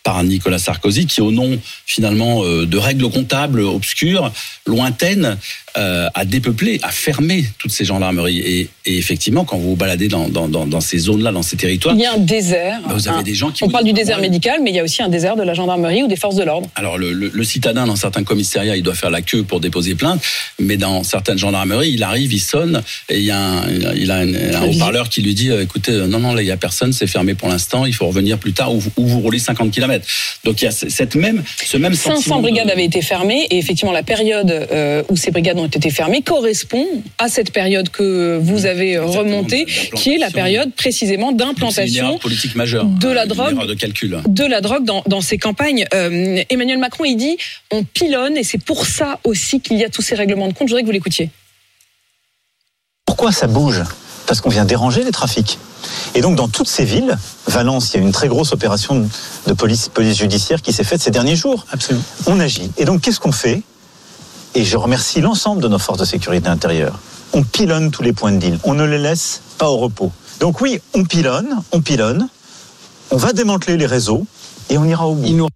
par 0.05 0.23
Nicolas 0.23 0.59
Sarkozy, 0.59 1.07
qui 1.07 1.21
au 1.21 1.33
nom 1.33 1.59
finalement 1.85 2.45
euh, 2.45 2.65
de 2.65 2.79
règles 2.79 3.11
comptables 3.11 3.61
obscures, 3.61 4.33
lointaines, 4.67 5.37
euh, 5.79 6.09
a 6.15 6.25
dépeuplé, 6.25 6.79
a 6.83 6.91
fermé 6.91 7.45
toutes 7.59 7.71
ces 7.73 7.85
gendarmeries. 7.85 8.39
Et, 8.39 8.69
et 8.87 8.97
effectivement, 8.99 9.45
quand 9.45 9.57
vous 9.59 9.71
vous 9.71 9.77
baladez 9.77 10.09
dans, 10.09 10.29
dans, 10.29 10.49
dans, 10.49 10.81
ces 10.81 10.99
zones-là, 10.99 11.33
dans 11.33 11.43
ces 11.43 11.57
territoires, 11.57 11.95
Il 11.95 12.01
y 12.01 12.07
a 12.07 12.13
un 12.15 12.19
désert. 12.19 12.81
bah, 12.87 12.95
vous 12.95 13.09
avez 13.09 13.19
hein. 13.19 13.23
des 13.23 13.35
gens 13.35 13.51
qui... 13.51 13.65
On 13.65 13.69
parle 13.69 13.85
du 13.85 13.93
désert 13.93 14.17
ouais, 14.17 14.23
médical, 14.23 14.61
mais 14.63 14.71
il 14.71 14.77
y 14.77 14.81
a 14.81 14.85
aussi 14.85 15.03
un 15.03 15.09
désert 15.09 15.37
de 15.37 15.43
la 15.43 15.55
gendarmerie 15.55 16.03
ou 16.03 16.09
des 16.09 16.17
forces 16.17 16.37
de 16.37 16.45
l'ordre. 16.45 16.69
Alors 16.77 16.99
le, 16.99 17.13
le, 17.13 17.31
le 17.33 17.45
citadin 17.45 17.87
dans 17.87 17.97
certains 17.97 18.25
commissariats, 18.25 18.77
il 18.77 18.83
doit 18.83 18.95
faire 18.95 19.11
la 19.11 19.23
queue 19.23 19.43
pour 19.43 19.61
déposer 19.61 19.95
plainte, 19.95 20.23
mais 20.59 20.77
dans 20.77 21.03
certaines 21.05 21.39
gendarmeries, 21.39 21.91
il 21.93 22.03
arrive, 22.03 22.33
il 22.33 22.41
sonne 22.41 22.83
et 23.09 23.19
il 23.19 23.25
y 23.25 23.31
a 23.31 23.39
un, 23.39 23.69
il 23.95 24.11
a 24.11 24.17
un, 24.17 24.35
un 24.35 24.63
haut-parleur 24.69 25.09
qui 25.09 25.23
lui 25.23 25.35
dit 25.35 25.51
euh, 25.51 25.63
écoutez, 25.63 25.93
euh, 25.93 26.07
non 26.07 26.21
non 26.21 26.35
là 26.35 26.43
il 26.43 26.49
y 26.49 26.51
a 26.51 26.57
personne, 26.57 26.93
c'est 26.93 27.07
fermé 27.07 27.35
pour 27.35 27.49
l'instant, 27.49 27.85
il 27.87 27.95
faut 27.95 28.07
revenir 28.07 28.39
plus 28.39 28.53
tard 28.53 28.73
ou, 28.75 28.79
vous- 28.81 28.91
ou 28.97 29.07
vous 29.07 29.21
roulez 29.21 29.39
50 29.39 29.71
km. 29.71 30.07
Donc 30.45 30.63
il 30.63 30.65
y 30.65 30.69
a 30.69 30.71
ce- 30.71 30.89
cette 30.89 31.15
même 31.17 31.43
ce 31.65 31.77
même 31.77 31.95
500 31.95 32.17
sentiment 32.17 32.37
de- 32.39 32.43
brigades 32.43 32.71
avaient 32.71 32.85
été 32.85 33.03
fermées 33.03 33.47
et 33.51 33.59
effectivement 33.59 33.93
la 33.93 34.03
période 34.03 34.51
euh, 34.51 35.03
où 35.09 35.17
ces 35.17 35.31
brigades 35.31 35.59
ont 35.59 35.65
été 35.67 35.91
fermées 35.91 36.23
correspond 36.23 36.87
à 37.19 37.29
cette 37.29 37.53
période 37.53 37.89
que 37.91 38.39
vous 38.41 38.67
avez 38.67 38.99
remontée, 38.99 39.67
qui 39.95 40.15
est 40.15 40.19
la 40.19 40.31
période 40.31 40.73
précisément 40.75 41.33
d'implantation 41.33 42.07
erreur 42.07 42.19
politique 42.21 42.55
majeure, 42.55 42.85
de 42.87 43.09
la 43.09 43.23
une 43.25 43.29
drogue. 43.29 43.53
erreur 43.53 43.67
de 43.67 43.75
calcul. 43.75 44.21
de 44.27 44.45
la 44.45 44.61
drogue 44.61 44.85
dans, 44.85 45.03
dans 45.07 45.21
ces 45.21 45.39
campagnes. 45.39 45.87
Euh, 45.95 46.43
Emmanuel 46.51 46.79
Macron, 46.79 47.05
il 47.05 47.17
dit 47.17 47.37
on 47.71 47.85
pilonne 47.85 48.37
et 48.37 48.45
c'est 48.45 48.63
pour 48.63 48.87
ça 48.87 49.19
aussi 49.25 49.61
qu'il 49.61 49.79
y 49.79 49.85
a 49.85 49.91
tous 49.91 50.03
ces 50.03 50.15
règlements 50.15 50.49
de 50.49 50.53
compte. 50.53 50.69
Je 50.69 50.73
voudrais 50.73 50.83
que 50.83 50.87
vous 50.87 50.93
l'écoutiez. 50.93 51.31
Pourquoi 53.05 53.33
ça 53.33 53.47
bouge? 53.47 53.83
Parce 54.27 54.41
qu'on 54.41 54.51
vient 54.51 54.65
déranger 54.65 55.05
les 55.05 55.13
trafics. 55.13 55.59
Et 56.15 56.21
donc 56.21 56.37
dans 56.37 56.49
toutes 56.49 56.69
ces 56.69 56.85
villes, 56.85 57.17
Valence, 57.47 57.93
il 57.95 57.99
y 57.99 58.01
a 58.01 58.03
une 58.07 58.13
très 58.13 58.29
grosse 58.29 58.53
opération 58.53 59.09
de 59.47 59.53
police, 59.53 59.89
police 59.89 60.19
judiciaire 60.19 60.61
qui 60.63 60.73
s'est 60.73 60.85
faite 60.85 61.01
ces 61.01 61.13
derniers 61.13 61.37
jours. 61.37 61.65
Absolument. 61.71 62.05
On 62.27 62.41
agit. 62.41 62.71
Et 62.77 62.85
donc 62.85 63.03
qu'est-ce 63.03 63.21
qu'on 63.21 63.33
fait? 63.33 63.63
Et 64.57 64.65
je 64.65 64.79
remercie 64.79 65.21
l'ensemble 65.21 65.61
de 65.61 65.69
nos 65.69 65.79
forces 65.79 65.99
de 65.99 66.07
sécurité 66.07 66.49
intérieure. 66.49 66.99
On 67.35 67.43
pilonne 67.43 67.91
tous 67.91 68.03
les 68.03 68.15
points 68.15 68.33
de 68.33 68.39
deal. 68.39 68.59
On 68.65 68.73
ne 68.73 68.85
les 68.87 68.97
laisse 68.97 69.43
pas 69.59 69.69
au 69.69 69.77
repos. 69.77 70.11
Donc 70.41 70.63
oui, 70.63 70.81
on 70.95 71.05
pilonne, 71.05 71.61
on 71.73 71.83
pilonne. 71.83 72.31
On 73.11 73.19
va 73.19 73.35
démanteler 73.35 73.77
les 73.77 73.85
réseaux 73.85 74.27
et 74.71 74.79
on 74.79 74.87
ira 74.87 75.07
au 75.07 75.15
bout. 75.15 75.49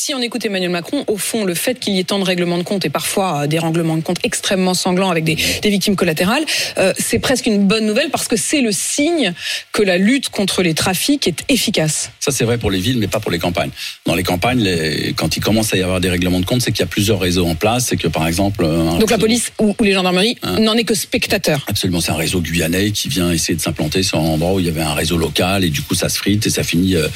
Si 0.00 0.14
on 0.14 0.22
écoute 0.22 0.44
Emmanuel 0.44 0.70
Macron, 0.70 1.02
au 1.08 1.16
fond, 1.16 1.44
le 1.44 1.56
fait 1.56 1.80
qu'il 1.80 1.92
y 1.94 1.98
ait 1.98 2.04
tant 2.04 2.20
de 2.20 2.24
règlements 2.24 2.56
de 2.56 2.62
compte 2.62 2.84
et 2.84 2.88
parfois 2.88 3.42
euh, 3.42 3.46
des 3.48 3.58
règlements 3.58 3.96
de 3.96 4.00
compte 4.02 4.18
extrêmement 4.22 4.72
sanglants 4.72 5.10
avec 5.10 5.24
des, 5.24 5.36
des 5.60 5.70
victimes 5.70 5.96
collatérales, 5.96 6.44
euh, 6.78 6.92
c'est 6.96 7.18
presque 7.18 7.46
une 7.46 7.66
bonne 7.66 7.84
nouvelle 7.84 8.08
parce 8.10 8.28
que 8.28 8.36
c'est 8.36 8.60
le 8.60 8.70
signe 8.70 9.34
que 9.72 9.82
la 9.82 9.98
lutte 9.98 10.28
contre 10.28 10.62
les 10.62 10.72
trafics 10.74 11.26
est 11.26 11.42
efficace. 11.48 12.12
Ça, 12.20 12.30
c'est 12.30 12.44
vrai 12.44 12.58
pour 12.58 12.70
les 12.70 12.78
villes, 12.78 12.98
mais 12.98 13.08
pas 13.08 13.18
pour 13.18 13.32
les 13.32 13.40
campagnes. 13.40 13.70
Dans 14.06 14.14
les 14.14 14.22
campagnes, 14.22 14.60
les- 14.60 15.14
quand 15.14 15.36
il 15.36 15.40
commence 15.40 15.74
à 15.74 15.76
y 15.76 15.82
avoir 15.82 16.00
des 16.00 16.10
règlements 16.10 16.38
de 16.38 16.46
compte, 16.46 16.62
c'est 16.62 16.70
qu'il 16.70 16.80
y 16.80 16.84
a 16.84 16.86
plusieurs 16.86 17.18
réseaux 17.18 17.46
en 17.48 17.56
place. 17.56 17.86
C'est 17.88 17.96
que, 17.96 18.06
par 18.06 18.28
exemple... 18.28 18.64
un 18.66 18.98
Donc 19.00 19.10
la 19.10 19.18
police 19.18 19.50
ou, 19.58 19.74
ou 19.80 19.82
les 19.82 19.92
gendarmeries 19.94 20.38
Hein. 20.44 20.60
n'en 20.60 20.74
est 20.74 20.84
que 20.84 20.94
spectateur. 20.94 21.64
Absolument, 21.66 22.00
c'est 22.00 22.12
un 22.12 22.16
réseau 22.16 22.40
guyanais 22.40 22.92
qui 22.92 23.08
vient 23.08 23.32
essayer 23.32 23.56
de 23.56 23.60
s'implanter 23.60 24.04
sur 24.04 24.18
un 24.20 24.22
endroit 24.28 24.52
où 24.54 24.60
il 24.60 24.66
y 24.66 24.68
avait 24.68 24.80
un 24.80 24.94
réseau 24.94 25.16
local 25.16 25.64
et 25.64 25.70
du 25.70 25.82
coup 25.82 25.96
ça 25.96 26.08
se 26.08 26.18
frite 26.18 26.46
et 26.46 26.50
ça 26.50 26.62
finit, 26.62 26.94
euh, 26.94 27.08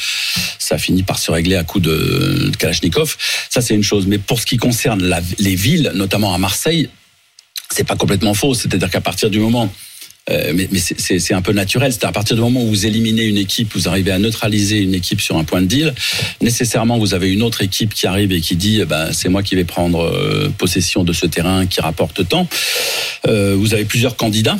ça 0.59 0.78
finit 0.78 1.04
par 1.04 1.20
se 1.20 1.30
régler 1.30 1.54
à 1.54 1.62
coup 1.62 1.78
de, 1.78 2.50
de 2.50 2.56
Kalachnikov. 2.72 3.16
Ça 3.50 3.61
c'est 3.61 3.74
une 3.74 3.82
chose, 3.82 4.06
mais 4.06 4.18
pour 4.18 4.40
ce 4.40 4.46
qui 4.46 4.56
concerne 4.56 5.14
les 5.38 5.54
villes, 5.54 5.92
notamment 5.94 6.35
à 6.35 6.38
Marseille, 6.38 6.88
c'est 7.70 7.85
pas 7.85 7.96
complètement 7.96 8.35
faux. 8.35 8.54
C'est-à-dire 8.54 8.90
qu'à 8.90 9.00
partir 9.00 9.30
du 9.30 9.38
moment 9.38 9.70
euh, 10.30 10.52
mais 10.54 10.78
c'est 10.78 11.35
un 11.35 11.42
peu 11.42 11.52
naturel. 11.52 11.92
C'est 11.92 12.04
à 12.04 12.12
partir 12.12 12.37
du 12.37 12.42
moment 12.42 12.62
où 12.62 12.68
vous 12.68 12.87
éliminez 12.87 13.24
une 13.24 13.38
équipe, 13.38 13.74
vous 13.74 13.88
arrivez 13.88 14.12
à 14.12 14.18
neutraliser 14.18 14.78
une 14.78 14.94
équipe 14.94 15.20
sur 15.20 15.37
un 15.37 15.42
point 15.42 15.61
de 15.61 15.66
deal, 15.66 15.94
nécessairement 16.40 16.96
vous 16.96 17.14
avez 17.14 17.28
une 17.32 17.42
autre 17.42 17.61
équipe 17.62 17.92
qui 17.92 18.06
arrive 18.06 18.30
et 18.30 18.40
qui 18.40 18.54
dit 18.54 18.80
eh 18.82 18.85
ben, 18.85 19.12
c'est 19.12 19.28
moi 19.28 19.42
qui 19.42 19.56
vais 19.56 19.64
prendre 19.64 20.00
euh, 20.00 20.48
possession 20.56 21.02
de 21.02 21.12
ce 21.12 21.26
terrain 21.26 21.66
qui 21.66 21.80
rapporte 21.80 22.28
tant. 22.28 22.46
Euh, 23.26 23.56
vous 23.58 23.74
avez 23.74 23.85
plusieurs 23.85 24.16
candidats 24.16 24.58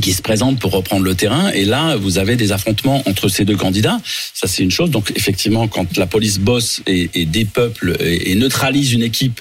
qui 0.00 0.12
se 0.12 0.22
présentent 0.22 0.60
pour 0.60 0.72
reprendre 0.72 1.04
le 1.04 1.14
terrain. 1.14 1.50
Et 1.50 1.64
là 1.64 1.96
vous 1.96 2.18
avez 2.18 2.36
des 2.36 2.52
affrontements 2.52 3.02
entre 3.08 3.28
ces 3.28 3.44
deux 3.44 3.56
candidats. 3.56 4.00
Ça 4.34 4.46
c'est 4.46 4.62
une 4.62 4.70
chose. 4.70 4.90
Donc 4.90 5.12
effectivement 5.16 5.68
quand 5.68 5.96
la 5.96 6.06
police 6.06 6.38
bosse 6.38 6.82
et, 6.86 7.10
et 7.14 7.26
dépeuple 7.26 7.96
et, 8.00 8.30
et 8.30 8.34
neutralise 8.34 8.92
une 8.92 9.02
équipe 9.02 9.40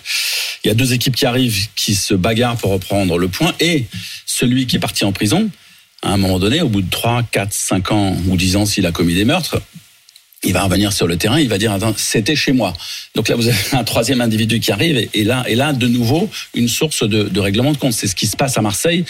il 0.63 0.67
y 0.67 0.71
a 0.71 0.73
deux 0.73 0.93
équipes 0.93 1.15
qui 1.15 1.25
arrivent 1.25 1.67
qui 1.75 1.95
se 1.95 2.13
bagarrent 2.13 2.57
pour 2.57 2.71
reprendre 2.71 3.17
le 3.17 3.27
point. 3.27 3.53
Et 3.59 3.85
celui 4.25 4.67
qui 4.67 4.75
est 4.75 4.79
parti 4.79 5.05
en 5.05 5.11
prison 5.11 5.49
à 6.03 6.11
un 6.11 6.17
moment 6.17 6.39
donné 6.39 6.61
au 6.61 6.69
bout 6.69 6.81
de 6.81 6.89
3, 6.89 7.23
4, 7.31 7.53
5 7.53 7.91
ans 7.91 8.17
ou 8.27 8.37
10 8.37 8.55
ans 8.57 8.65
s'il 8.65 8.85
a 8.85 8.91
commis 8.91 9.15
des 9.15 9.25
meurtres 9.25 9.61
il 10.47 10.53
va 10.53 10.63
revenir 10.63 10.93
sur 10.93 11.07
le 11.07 11.17
terrain, 11.17 11.39
il 11.39 11.49
va 11.49 11.57
dire 11.57 11.71
attends, 11.71 11.93
c'était 11.97 12.35
chez 12.35 12.53
moi. 12.53 12.73
Donc 13.15 13.27
là 13.27 13.35
vous 13.35 13.47
avez 13.47 13.57
un 13.73 13.83
troisième 13.83 14.21
individu 14.21 14.59
qui 14.59 14.71
arrive 14.71 15.07
et, 15.13 15.23
là 15.23 15.43
et 15.47 15.55
là 15.55 15.73
de 15.73 15.87
nouveau 15.87 16.29
une 16.55 16.69
source 16.69 17.03
de, 17.07 17.39
règlement 17.39 17.73
de 17.73 17.77
compte. 17.77 17.93
C'est 17.93 18.07
ce 18.07 18.15
qui 18.15 18.27
se 18.27 18.37
passe 18.37 18.57
à 18.57 18.61
Marseille. 18.61 19.05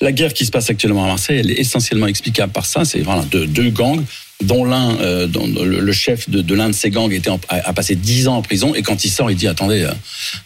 La 0.00 0.12
guerre 0.12 0.32
qui 0.34 0.44
se 0.44 0.50
passe 0.50 0.70
actuellement 0.70 1.04
à 1.04 1.08
Marseille, 1.08 1.38
elle 1.38 1.50
est 1.50 1.58
essentiellement 1.58 2.06
explicable 2.06 2.52
par 2.52 2.66
ça. 2.66 2.84
C'est 2.84 3.00
voilà 3.00 3.24
deux 3.30 3.70
gangs 3.70 4.04
dont 4.42 4.64
l'un, 4.64 4.96
euh, 5.00 5.26
dont 5.26 5.46
le, 5.46 5.92
chef 5.92 6.28
de, 6.28 6.42
de 6.42 6.54
l'un 6.54 6.68
de 6.68 6.74
ces 6.74 6.90
gangs 6.90 7.12
était 7.12 7.30
en- 7.30 7.40
a, 7.48 7.68
a 7.68 7.72
passé 7.72 7.94
10 7.94 8.26
ans 8.28 8.36
en 8.36 8.42
prison 8.42 8.74
et 8.74 8.82
quand 8.82 9.04
il 9.04 9.08
sort, 9.10 9.30
il 9.30 9.36
dit 9.36 9.46
attendez, 9.46 9.82
euh, 9.82 9.92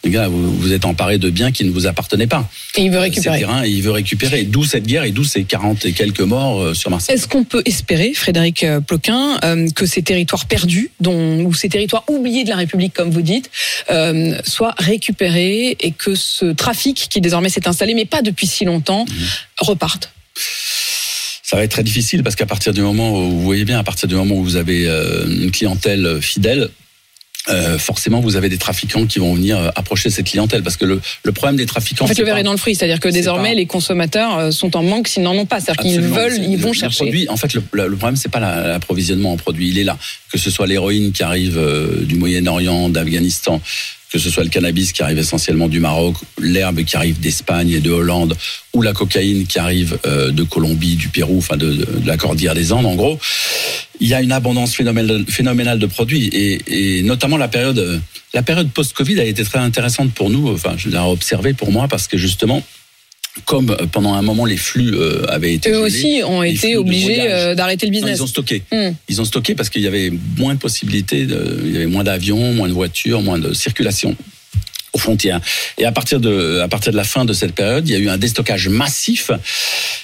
les 0.04 0.10
gars, 0.10 0.28
vous, 0.28 0.54
vous 0.56 0.72
êtes 0.72 0.84
emparés 0.84 1.18
de 1.18 1.30
biens 1.30 1.50
qui 1.52 1.64
ne 1.64 1.70
vous 1.70 1.86
appartenaient 1.86 2.26
pas. 2.26 2.48
Et 2.76 2.82
il 2.82 2.90
veut 2.90 2.96
Ces 2.98 3.02
récupérer. 3.04 3.38
terrains, 3.40 3.64
et 3.64 3.70
il 3.70 3.82
veut 3.82 3.90
récupérer. 3.90 4.42
D'où 4.44 4.64
cette 4.64 4.86
guerre 4.86 5.04
et 5.04 5.10
d'où 5.10 5.24
ces 5.24 5.44
40 5.44 5.86
et 5.86 5.92
quelques 5.92 6.20
morts 6.20 6.60
euh, 6.62 6.74
sur 6.74 6.90
Marseille. 6.90 7.14
Est-ce 7.16 7.26
qu'on 7.26 7.44
peut 7.44 7.62
espérer, 7.64 8.12
Frédéric 8.14 8.62
euh, 8.62 8.80
Ploquin, 8.80 9.38
euh, 9.44 9.68
que 9.74 9.86
ces 9.86 10.02
territoires 10.02 10.44
perdus, 10.46 10.90
dont, 11.00 11.44
ou 11.44 11.54
ces 11.54 11.68
territoires 11.70 12.04
oubliés 12.08 12.44
de 12.44 12.50
la 12.50 12.56
République, 12.56 12.92
comme 12.92 13.10
vous 13.10 13.22
dites, 13.22 13.50
euh, 13.90 14.38
soient 14.44 14.74
récupérés 14.78 15.76
et 15.80 15.92
que 15.92 16.14
ce 16.14 16.52
trafic 16.52 17.08
qui 17.10 17.20
désormais 17.20 17.48
s'est 17.48 17.66
installé, 17.66 17.94
mais 17.94 18.04
pas 18.04 18.22
depuis 18.22 18.46
si 18.46 18.64
longtemps, 18.66 19.06
reparte? 19.58 20.10
Ça 21.48 21.56
va 21.56 21.64
être 21.64 21.70
très 21.70 21.82
difficile 21.82 22.22
parce 22.22 22.36
qu'à 22.36 22.44
partir 22.44 22.74
du 22.74 22.82
moment 22.82 23.10
où 23.10 23.30
vous 23.30 23.40
voyez 23.42 23.64
bien, 23.64 23.78
à 23.78 23.82
partir 23.84 24.06
du 24.06 24.14
moment 24.14 24.34
où 24.34 24.44
vous 24.44 24.56
avez 24.56 24.86
euh, 24.86 25.24
une 25.26 25.50
clientèle 25.50 26.20
fidèle, 26.20 26.68
euh, 27.48 27.78
forcément 27.78 28.20
vous 28.20 28.36
avez 28.36 28.50
des 28.50 28.58
trafiquants 28.58 29.06
qui 29.06 29.18
vont 29.18 29.32
venir 29.34 29.56
euh, 29.56 29.70
approcher 29.74 30.10
cette 30.10 30.26
clientèle 30.26 30.62
parce 30.62 30.76
que 30.76 30.84
le, 30.84 31.00
le 31.22 31.32
problème 31.32 31.56
des 31.56 31.64
trafiquants. 31.64 32.04
En 32.04 32.08
fait, 32.08 32.18
le 32.18 32.24
verre 32.26 32.36
est 32.36 32.42
dans 32.42 32.52
le 32.52 32.58
fruit, 32.58 32.74
c'est-à-dire 32.74 33.00
que 33.00 33.08
désormais 33.08 33.50
pas- 33.50 33.54
les 33.54 33.64
consommateurs 33.64 34.36
euh, 34.38 34.50
sont 34.50 34.76
en 34.76 34.82
manque 34.82 35.08
s'ils 35.08 35.22
n'en 35.22 35.34
ont 35.34 35.46
pas, 35.46 35.58
c'est-à-dire 35.60 35.82
qu'ils 35.84 36.00
veulent, 36.02 36.36
ils 36.36 36.58
vont 36.58 36.68
le- 36.72 36.74
chercher. 36.74 37.04
Produit, 37.04 37.26
en 37.30 37.38
fait, 37.38 37.54
le, 37.54 37.62
problème, 37.96 38.16
c'est 38.16 38.28
pas 38.28 38.40
la- 38.40 38.66
l'approvisionnement 38.68 39.32
en 39.32 39.38
produits, 39.38 39.68
il 39.70 39.78
est 39.78 39.84
là. 39.84 39.96
Que 40.30 40.36
ce 40.38 40.50
soit 40.50 40.66
l'héroïne 40.66 41.12
qui 41.12 41.22
arrive 41.22 41.56
euh, 41.56 42.04
du 42.04 42.16
Moyen-Orient, 42.16 42.90
d'Afghanistan, 42.90 43.62
que 44.10 44.18
ce 44.18 44.30
soit 44.30 44.42
le 44.42 44.48
cannabis 44.48 44.92
qui 44.92 45.02
arrive 45.02 45.18
essentiellement 45.18 45.68
du 45.68 45.80
Maroc, 45.80 46.16
l'herbe 46.40 46.82
qui 46.84 46.96
arrive 46.96 47.20
d'Espagne 47.20 47.70
et 47.70 47.80
de 47.80 47.90
Hollande, 47.90 48.36
ou 48.72 48.82
la 48.82 48.92
cocaïne 48.92 49.46
qui 49.46 49.58
arrive 49.58 49.98
euh, 50.06 50.30
de 50.30 50.42
Colombie, 50.42 50.96
du 50.96 51.08
Pérou, 51.08 51.38
enfin 51.38 51.56
de, 51.56 51.86
la 52.04 52.16
cordillère 52.16 52.54
des 52.54 52.72
Andes, 52.72 52.86
en 52.86 52.94
gros. 52.94 53.18
Il 54.00 54.08
y 54.08 54.14
a 54.14 54.22
une 54.22 54.32
abondance 54.32 54.74
phénoménale, 54.74 55.78
de 55.78 55.86
produits 55.86 56.30
et, 56.32 57.02
notamment 57.02 57.36
la 57.36 57.48
période, 57.48 58.00
la 58.32 58.42
période 58.42 58.70
post-Covid 58.70 59.20
a 59.20 59.24
été 59.24 59.44
très 59.44 59.58
intéressante 59.58 60.12
pour 60.12 60.30
nous, 60.30 60.48
enfin, 60.52 60.74
je 60.76 60.88
l'ai 60.88 60.98
observé 60.98 61.52
pour 61.52 61.72
moi 61.72 61.88
parce 61.88 62.06
que 62.06 62.16
justement, 62.16 62.62
comme 63.44 63.70
euh, 63.70 63.86
pendant 63.90 64.14
un 64.14 64.22
moment 64.22 64.44
les 64.44 64.56
flux 64.56 64.94
euh, 64.94 65.24
avaient 65.28 65.54
été 65.54 65.70
Eux 65.70 65.74
gelés, 65.74 65.82
aussi 65.84 66.20
ont 66.24 66.42
été 66.42 66.76
obligés 66.76 67.22
euh, 67.30 67.54
d'arrêter 67.54 67.86
le 67.86 67.92
non, 67.92 67.98
business. 67.98 68.18
ils 68.18 68.22
ont 68.22 68.26
stocké. 68.26 68.62
Hmm. 68.72 68.90
Ils 69.08 69.20
ont 69.20 69.24
stocké 69.24 69.54
parce 69.54 69.68
qu'il 69.70 69.82
y 69.82 69.86
avait 69.86 70.12
moins 70.36 70.54
de 70.54 70.58
possibilités, 70.58 71.26
de- 71.26 71.60
il 71.64 71.72
y 71.72 71.76
avait 71.76 71.86
moins 71.86 72.04
d'avions, 72.04 72.52
moins 72.52 72.68
de 72.68 72.72
voitures, 72.72 73.22
moins 73.22 73.38
de 73.38 73.52
circulation. 73.52 74.16
Aux 74.92 74.98
frontières. 74.98 75.40
Et 75.78 75.84
à 75.84 75.92
partir 75.92 76.20
de 76.20 76.60
à 76.60 76.68
partir 76.68 76.92
de 76.92 76.96
la 76.96 77.04
fin 77.04 77.24
de 77.24 77.32
cette 77.32 77.54
période, 77.54 77.88
il 77.88 77.92
y 77.92 77.96
a 77.96 77.98
eu 77.98 78.08
un 78.08 78.18
déstockage 78.18 78.68
massif. 78.68 79.30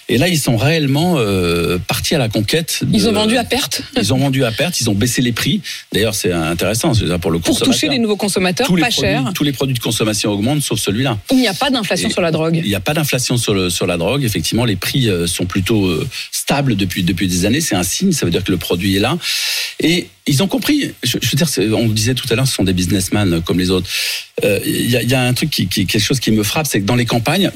Et 0.08 0.18
là, 0.18 0.28
ils 0.28 0.38
sont 0.38 0.56
réellement 0.56 1.14
euh, 1.18 1.78
partis 1.78 2.14
à 2.14 2.18
la 2.18 2.28
conquête. 2.28 2.80
de- 2.82 2.94
Ils 2.94 3.08
ont 3.08 3.12
vendu 3.12 3.36
à 3.38 3.44
perte 3.44 3.82
Ils 3.96 4.12
ont 4.12 4.18
vendu 4.18 4.44
à 4.44 4.52
perte. 4.52 4.80
Ils 4.80 4.90
ont 4.90 4.94
baissé 4.94 5.22
les 5.22 5.32
prix. 5.32 5.62
D'ailleurs, 5.92 6.14
c'est 6.14 6.32
intéressant 6.32 6.92
pour 7.20 7.30
le 7.30 7.38
pour 7.38 7.48
consommateur. 7.50 7.66
toucher 7.74 7.88
les 7.88 7.98
nouveaux 7.98 8.16
consommateurs 8.16 8.66
tous 8.66 8.74
pas 8.76 8.88
produits, 8.88 9.00
cher. 9.00 9.32
tous 9.34 9.44
les 9.44 9.52
produits 9.52 9.74
de 9.74 9.80
consommation 9.80 10.30
augmentent, 10.30 10.62
sauf 10.62 10.78
celui-là. 10.78 11.18
Il 11.30 11.38
n'y 11.38 11.48
a 11.48 11.54
pas 11.54 11.70
d'inflation 11.70 12.10
sur 12.10 12.20
la 12.20 12.30
drogue. 12.30 12.60
Il 12.62 12.68
n'y 12.68 12.74
a 12.74 12.80
pas 12.80 12.92
d'inflation 12.94 13.36
sur, 13.38 13.54
le- 13.54 13.70
sur 13.70 13.86
la 13.86 13.96
drogue. 13.96 14.24
Effectivement, 14.24 14.64
les 14.66 14.76
prix 14.76 15.08
euh, 15.08 15.26
sont 15.26 15.46
plutôt 15.46 15.86
euh, 15.86 16.06
stables 16.30 16.76
depuis, 16.76 17.02
depuis 17.02 17.26
des 17.28 17.46
années. 17.46 17.60
C'est 17.62 17.74
un 17.76 17.82
signe. 17.82 18.12
Ça 18.12 18.26
veut 18.26 18.32
dire 18.32 18.44
que 18.44 18.52
le 18.52 18.58
produit 18.58 18.96
est 18.96 19.00
là. 19.00 19.16
Et 19.80 20.08
ils 20.26 20.42
ont 20.42 20.48
compris. 20.48 20.92
Je, 21.02 21.18
je 21.20 21.30
veux 21.30 21.36
dire, 21.36 21.76
on 21.78 21.88
le 21.88 21.94
disait 21.94 22.14
tout 22.14 22.26
à 22.30 22.34
l'heure, 22.34 22.46
ce 22.46 22.54
sont 22.54 22.64
des 22.64 22.72
businessmen 22.72 23.34
euh, 23.34 23.40
comme 23.40 23.58
les 23.58 23.70
autres. 23.70 23.88
Euh, 24.44 24.58
Il 24.64 24.90
y, 24.90 24.96
a, 24.96 25.02
y 25.02 25.14
a 25.14 25.22
un 25.22 25.34
truc 25.34 25.50
qui, 25.50 25.66
qui, 25.66 25.86
quelque 25.86 26.02
chose 26.02 26.20
qui 26.20 26.30
me 26.30 26.42
frappe, 26.42 26.66
c'est 26.66 26.80
que 26.80 26.86
dans 26.86 26.96
les 26.96 27.06
campagnes, 27.06 27.50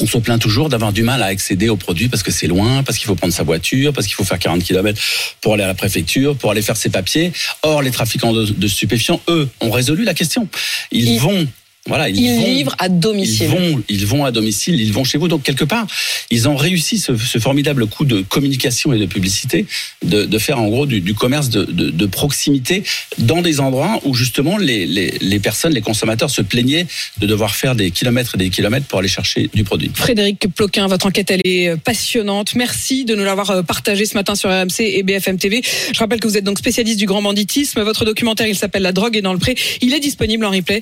on 0.00 0.06
se 0.06 0.16
plaint 0.18 0.40
toujours 0.40 0.68
d'avoir 0.68 0.92
du 0.92 1.02
mal 1.02 1.22
à 1.24 1.26
accéder 1.26 1.68
aux 1.68 1.76
produits 1.76 2.08
parce 2.08 2.22
que 2.22 2.30
c'est 2.30 2.46
loin, 2.46 2.84
parce 2.84 2.98
qu'il 2.98 3.08
faut 3.08 3.16
prendre 3.16 3.32
sa 3.34 3.42
voiture, 3.42 3.92
parce 3.92 4.06
qu'il 4.06 4.14
faut 4.14 4.22
faire 4.22 4.38
40 4.38 4.62
km 4.62 5.00
pour 5.40 5.54
aller 5.54 5.64
à 5.64 5.66
la 5.66 5.74
préfecture, 5.74 6.36
pour 6.36 6.52
aller 6.52 6.62
faire 6.62 6.76
ses 6.76 6.88
papiers. 6.88 7.32
Or, 7.62 7.82
les 7.82 7.90
trafiquants 7.90 8.32
de, 8.32 8.44
de 8.46 8.68
stupéfiants, 8.68 9.20
eux, 9.28 9.48
ont 9.60 9.72
résolu 9.72 10.04
la 10.04 10.14
question. 10.14 10.48
Ils, 10.92 11.08
Ils- 11.14 11.18
vont, 11.20 11.48
voilà, 11.88 12.08
ils, 12.08 12.16
Ils 12.18 12.36
vont, 12.40 12.46
livrent 12.46 12.76
à 12.78 12.86
ils 12.86 12.98
domicile. 13.00 13.48
vont, 13.48 13.82
ils 13.88 14.06
vont 14.06 14.24
à 14.24 14.30
domicile, 14.30 14.80
ils 14.80 14.92
vont 14.92 15.04
chez 15.04 15.18
vous. 15.18 15.26
Donc 15.28 15.42
quelque 15.42 15.64
part, 15.64 15.86
ils 16.30 16.48
ont 16.48 16.56
réussi 16.56 16.98
ce, 16.98 17.16
ce 17.16 17.38
formidable 17.38 17.86
coup 17.86 18.04
de 18.04 18.20
communication 18.20 18.92
et 18.92 18.98
de 18.98 19.06
publicité 19.06 19.66
de, 20.04 20.24
de 20.24 20.38
faire 20.38 20.60
en 20.60 20.68
gros 20.68 20.86
du, 20.86 21.00
du 21.00 21.14
commerce 21.14 21.48
de, 21.48 21.64
de, 21.64 21.90
de 21.90 22.06
proximité 22.06 22.82
dans 23.18 23.42
des 23.42 23.60
endroits 23.60 24.00
où 24.04 24.14
justement 24.14 24.58
les, 24.58 24.86
les, 24.86 25.14
les 25.20 25.38
personnes, 25.40 25.72
les 25.72 25.80
consommateurs 25.80 26.30
se 26.30 26.42
plaignaient 26.42 26.86
de 27.20 27.26
devoir 27.26 27.54
faire 27.56 27.74
des 27.74 27.90
kilomètres 27.90 28.34
et 28.34 28.38
des 28.38 28.50
kilomètres 28.50 28.86
pour 28.86 28.98
aller 28.98 29.08
chercher 29.08 29.50
du 29.54 29.64
produit. 29.64 29.90
Frédéric 29.94 30.46
Ploquin, 30.54 30.86
votre 30.86 31.06
enquête 31.06 31.30
elle 31.30 31.40
est 31.44 31.76
passionnante. 31.78 32.54
Merci 32.54 33.04
de 33.04 33.14
nous 33.14 33.24
l'avoir 33.24 33.50
euh, 33.50 33.62
partagé 33.62 34.04
ce 34.04 34.14
matin 34.14 34.34
sur 34.34 34.50
RMC 34.50 34.80
et 34.80 35.02
BFM 35.02 35.38
TV. 35.38 35.62
Je 35.92 35.98
rappelle 35.98 36.20
que 36.20 36.28
vous 36.28 36.36
êtes 36.36 36.44
donc 36.44 36.58
spécialiste 36.58 36.98
du 36.98 37.06
grand 37.06 37.22
banditisme. 37.22 37.80
Votre 37.82 38.04
documentaire, 38.04 38.46
il 38.46 38.56
s'appelle 38.56 38.82
La 38.82 38.92
drogue 38.92 39.16
est 39.16 39.22
dans 39.22 39.32
le 39.32 39.38
pré. 39.38 39.54
Il 39.80 39.94
est 39.94 40.00
disponible 40.00 40.44
en 40.44 40.50
replay 40.50 40.80